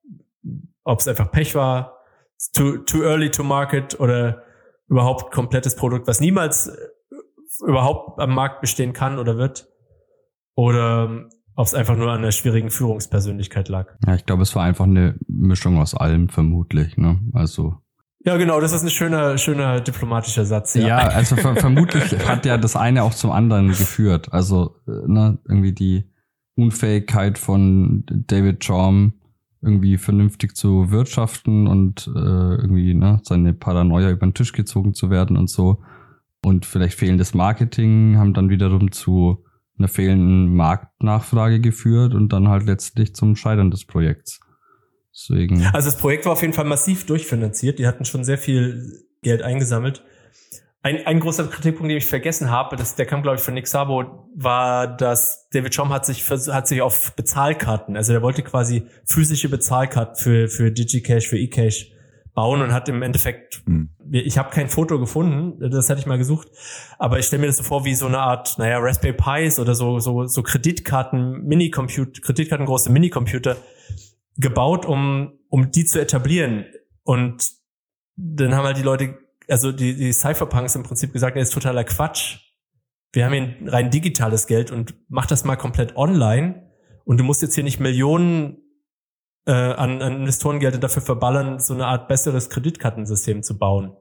[0.84, 1.98] ob es einfach Pech war,
[2.54, 4.42] too, too early to market oder
[4.88, 6.72] überhaupt komplettes Produkt, was niemals
[7.66, 9.68] überhaupt am Markt bestehen kann oder wird.
[10.54, 13.96] Oder ob es einfach nur an einer schwierigen Führungspersönlichkeit lag.
[14.06, 16.96] Ja, ich glaube, es war einfach eine Mischung aus allem vermutlich.
[16.96, 17.20] Ne?
[17.32, 17.76] Also
[18.28, 20.74] ja, genau, das ist ein schöner, schöner diplomatischer Satz.
[20.74, 24.32] Ja, ja also ver vermutlich hat ja das eine auch zum anderen geführt.
[24.34, 26.04] Also ne, irgendwie die
[26.54, 29.14] Unfähigkeit von David Chaum
[29.62, 35.08] irgendwie vernünftig zu wirtschaften und äh, irgendwie ne, seine Paranoia über den Tisch gezogen zu
[35.08, 35.82] werden und so.
[36.44, 39.42] Und vielleicht fehlendes Marketing haben dann wiederum zu
[39.78, 44.40] einer fehlenden Marktnachfrage geführt und dann halt letztlich zum Scheitern des Projekts.
[45.18, 45.66] Deswegen.
[45.72, 47.78] Also das Projekt war auf jeden Fall massiv durchfinanziert.
[47.78, 50.04] Die hatten schon sehr viel Geld eingesammelt.
[50.80, 53.66] Ein, ein großer Kritikpunkt, den ich vergessen habe, das, der kam, glaube ich, von Nick
[53.66, 58.86] Sabo, war, dass David Chom hat sich, hat sich auf Bezahlkarten, also der wollte quasi
[59.04, 61.90] physische Bezahlkarten für, für DigiCash, für eCash
[62.32, 63.90] bauen und hat im Endeffekt, hm.
[64.12, 66.46] ich habe kein Foto gefunden, das hatte ich mal gesucht,
[66.96, 69.74] aber ich stelle mir das so vor wie so eine Art, naja, Raspberry Pis oder
[69.74, 73.56] so, so, so Kreditkarten, Mini-Computer, Kreditkarten große Mini-Computer
[74.38, 76.64] gebaut, um, um die zu etablieren.
[77.02, 77.52] Und
[78.16, 79.18] dann haben halt die Leute,
[79.48, 82.38] also die, die Cypherpunks im Prinzip gesagt, das ist totaler Quatsch.
[83.12, 86.70] Wir haben hier ein rein digitales Geld und mach das mal komplett online.
[87.04, 88.58] Und du musst jetzt hier nicht Millionen
[89.46, 93.96] äh, an, an Investorengelder dafür verballern, so eine Art besseres Kreditkartensystem zu bauen.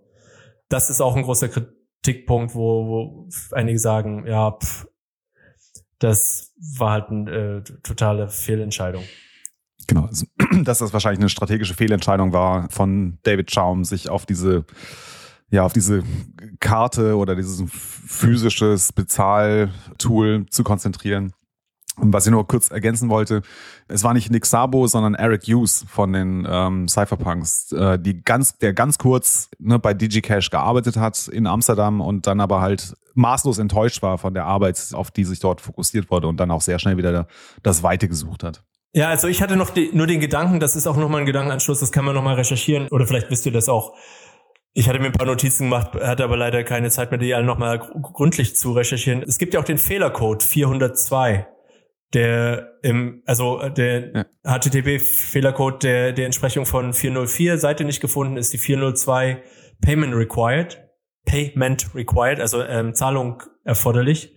[0.68, 4.88] Das ist auch ein großer Kritikpunkt, wo, wo einige sagen, ja, pff,
[6.00, 9.04] das war halt eine äh, totale Fehlentscheidung.
[10.08, 10.26] Also,
[10.64, 14.66] dass das wahrscheinlich eine strategische Fehlentscheidung war von David Schaum, sich auf diese
[15.49, 16.03] ja, auf diese
[16.60, 21.32] Karte oder dieses physisches Bezahltool zu konzentrieren.
[21.95, 23.41] Und was ich nur kurz ergänzen wollte,
[23.88, 28.58] es war nicht Nick Sabo, sondern Eric Hughes von den ähm, Cypherpunks, äh, die ganz,
[28.60, 33.58] der ganz kurz ne, bei DigiCash gearbeitet hat in Amsterdam und dann aber halt maßlos
[33.58, 36.78] enttäuscht war von der Arbeit, auf die sich dort fokussiert wurde und dann auch sehr
[36.78, 37.28] schnell wieder
[37.64, 38.64] das Weite gesucht hat.
[38.94, 41.80] Ja, also ich hatte noch die, nur den Gedanken, das ist auch nochmal ein Gedankenanschluss,
[41.80, 43.96] das kann man nochmal recherchieren oder vielleicht wisst ihr das auch.
[44.74, 47.46] Ich hatte mir ein paar Notizen gemacht, hatte aber leider keine Zeit mehr, die alle
[47.46, 49.24] nochmal gründlich zu recherchieren.
[49.24, 51.48] Es gibt ja auch den Fehlercode 402,
[52.14, 54.26] der im, also der ja.
[54.44, 59.42] HTTP-Fehlercode der, der Entsprechung von 404, Seite nicht gefunden ist, die 402
[59.82, 60.80] Payment Required,
[61.26, 64.36] Payment Required, also ähm, Zahlung erforderlich.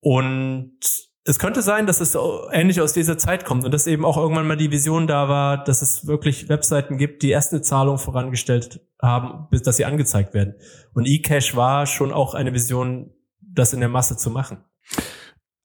[0.00, 0.78] Und
[1.26, 2.16] es könnte sein, dass es
[2.52, 5.64] ähnlich aus dieser Zeit kommt und dass eben auch irgendwann mal die Vision da war,
[5.64, 10.34] dass es wirklich Webseiten gibt, die erst eine Zahlung vorangestellt haben, bis dass sie angezeigt
[10.34, 10.54] werden.
[10.92, 13.10] Und eCash war schon auch eine Vision,
[13.40, 14.58] das in der Masse zu machen.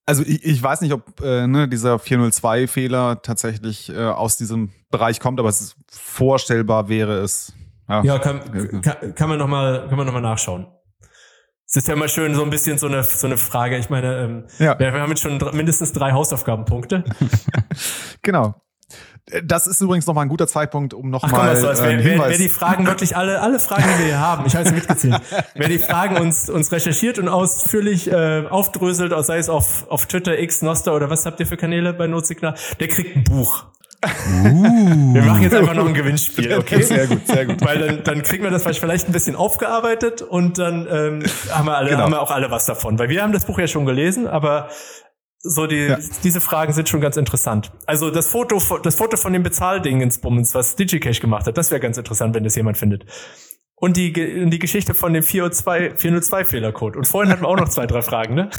[0.06, 5.20] Also ich, ich weiß nicht, ob äh, ne, dieser 402-Fehler tatsächlich äh, aus diesem Bereich
[5.20, 7.54] kommt, aber es ist vorstellbar wäre es.
[7.88, 10.68] Ja, ja kann, kann, kann man nochmal kann man noch mal nachschauen.
[11.70, 13.78] Es ist ja immer schön so ein bisschen so eine, so eine Frage.
[13.78, 14.80] Ich meine, ähm, ja.
[14.80, 17.04] wir, haben jetzt schon mindestens drei Hausaufgabenpunkte.
[18.24, 18.56] genau.
[19.44, 22.50] Das ist übrigens nochmal ein guter Zeitpunkt, um nochmal so, also wer, wer, wer die
[22.50, 25.22] Fragen wirklich alle, alle Fragen, die wir hier haben, ich habe es mitgezählt,
[25.54, 30.40] wer die Fragen uns, uns recherchiert und ausführlich äh, aufdröselt, sei es auf, auf Twitter,
[30.40, 33.66] X, Noster oder was habt ihr für Kanäle bei Notsignal, der kriegt ein Buch.
[34.06, 35.14] Uh.
[35.14, 36.82] Wir machen jetzt einfach noch ein Gewinnspiel, okay?
[36.82, 37.62] Sehr gut, sehr gut.
[37.62, 41.78] Weil dann, dann kriegen wir das vielleicht ein bisschen aufgearbeitet und dann ähm, haben, wir
[41.78, 42.04] alle, genau.
[42.04, 42.98] haben wir auch alle was davon.
[42.98, 44.70] Weil wir haben das Buch ja schon gelesen, aber
[45.40, 45.98] so die, ja.
[46.24, 47.72] diese Fragen sind schon ganz interessant.
[47.86, 51.72] Also das Foto, das Foto von dem Bezahlding ins Bummens, was DigiCash gemacht hat, das
[51.72, 53.06] wäre ganz interessant, wenn das jemand findet
[53.80, 56.98] und die, die Geschichte von dem 402, 402 Fehlercode.
[56.98, 58.50] Und vorhin hatten wir auch noch zwei, drei Fragen, ne?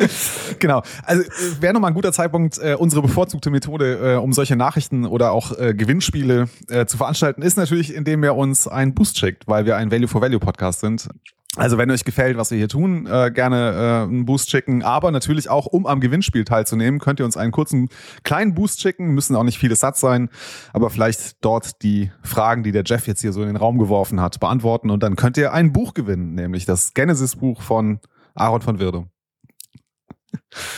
[0.58, 0.82] genau.
[1.04, 1.22] Also
[1.60, 5.58] wäre nochmal ein guter Zeitpunkt, äh, unsere bevorzugte Methode, äh, um solche Nachrichten oder auch
[5.58, 9.76] äh, Gewinnspiele äh, zu veranstalten, ist natürlich, indem ihr uns einen Boost schickt, weil wir
[9.76, 11.08] ein Value for Value Podcast sind.
[11.56, 14.82] Also wenn euch gefällt, was wir hier tun, äh, gerne äh, einen Boost schicken.
[14.82, 17.90] Aber natürlich auch, um am Gewinnspiel teilzunehmen, könnt ihr uns einen kurzen
[18.22, 19.08] kleinen Boost schicken.
[19.08, 20.30] Müssen auch nicht viele Satz sein,
[20.72, 24.18] aber vielleicht dort die Fragen, die der Jeff jetzt hier so in den Raum geworfen
[24.20, 24.90] hat, beantworten.
[24.90, 28.00] Und dann könnt ihr ein Buch gewinnen, nämlich das Genesis-Buch von
[28.34, 29.06] Aaron von Wirde.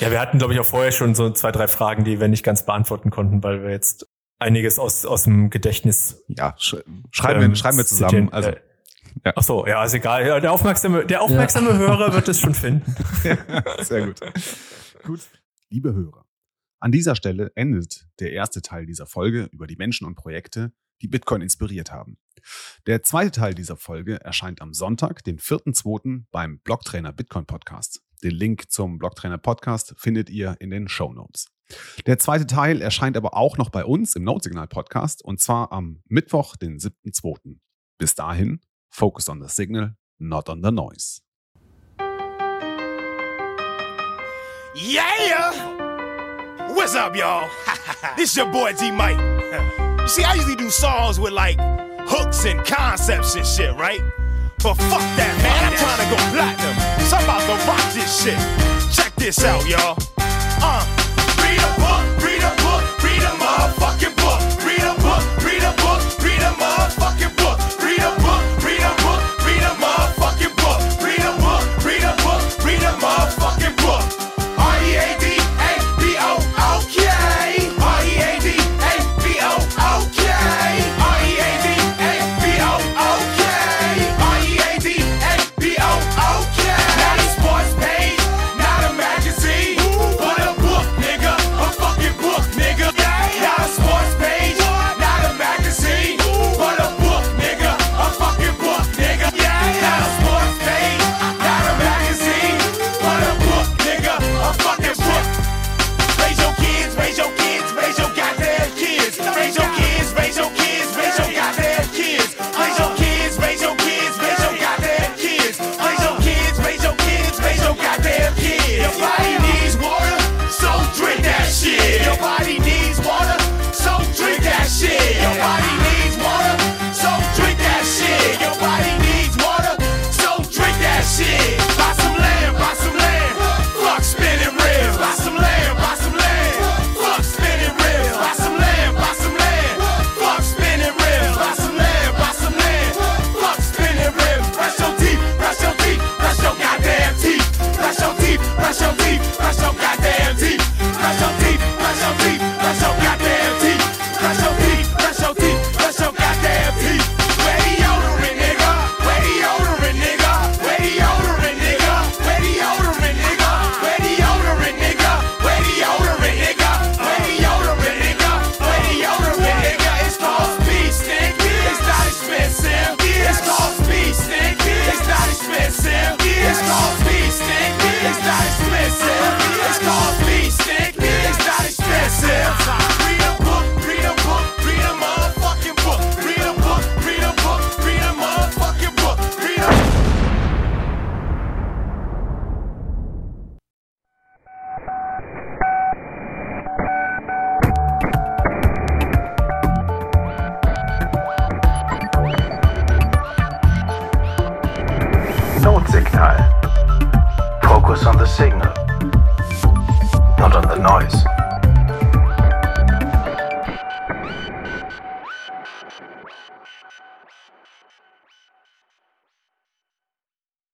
[0.00, 2.42] Ja, wir hatten, glaube ich, auch vorher schon so zwei, drei Fragen, die wir nicht
[2.42, 4.08] ganz beantworten konnten, weil wir jetzt
[4.40, 6.24] einiges aus, aus dem Gedächtnis.
[6.26, 6.76] Ja, sch
[7.12, 8.32] schreiben, ähm, wir, schreiben wir zusammen.
[8.32, 8.56] Also, äh,
[9.24, 9.32] ja.
[9.36, 10.26] Ach so, ja, ist egal.
[10.26, 11.78] Ja, der aufmerksame, der aufmerksame ja.
[11.78, 12.94] Hörer wird es schon finden.
[13.24, 14.20] Ja, sehr gut.
[15.02, 15.20] gut.
[15.70, 16.26] Liebe Hörer,
[16.80, 21.08] an dieser Stelle endet der erste Teil dieser Folge über die Menschen und Projekte, die
[21.08, 22.18] Bitcoin inspiriert haben.
[22.86, 26.24] Der zweite Teil dieser Folge erscheint am Sonntag, den 4.2.
[26.30, 28.02] beim Blocktrainer Bitcoin Podcast.
[28.22, 31.48] Den Link zum Blocktrainer Podcast findet ihr in den Show Notes.
[32.06, 36.02] Der zweite Teil erscheint aber auch noch bei uns im Notsignal Podcast und zwar am
[36.06, 37.58] Mittwoch, den 7.2.
[37.98, 38.60] Bis dahin,
[38.94, 39.90] focus on the signal,
[40.20, 41.20] not on the noise.
[44.76, 45.52] Yeah!
[46.72, 47.50] What's up, y'all?
[48.16, 49.18] this is your boy G Mike.
[50.00, 51.56] You see, I usually do songs with like
[52.06, 54.00] hooks and concepts and shit, right?
[54.62, 55.64] But fuck that, man.
[55.64, 56.76] I'm trying to go platinum.
[57.08, 58.38] So I'm about to rock this shit.
[58.94, 59.98] Check this out, y'all.
[60.18, 61.04] Uh.
[61.04, 61.44] Notsignal.
[62.94, 64.13] Focus on the signal, not on the noise.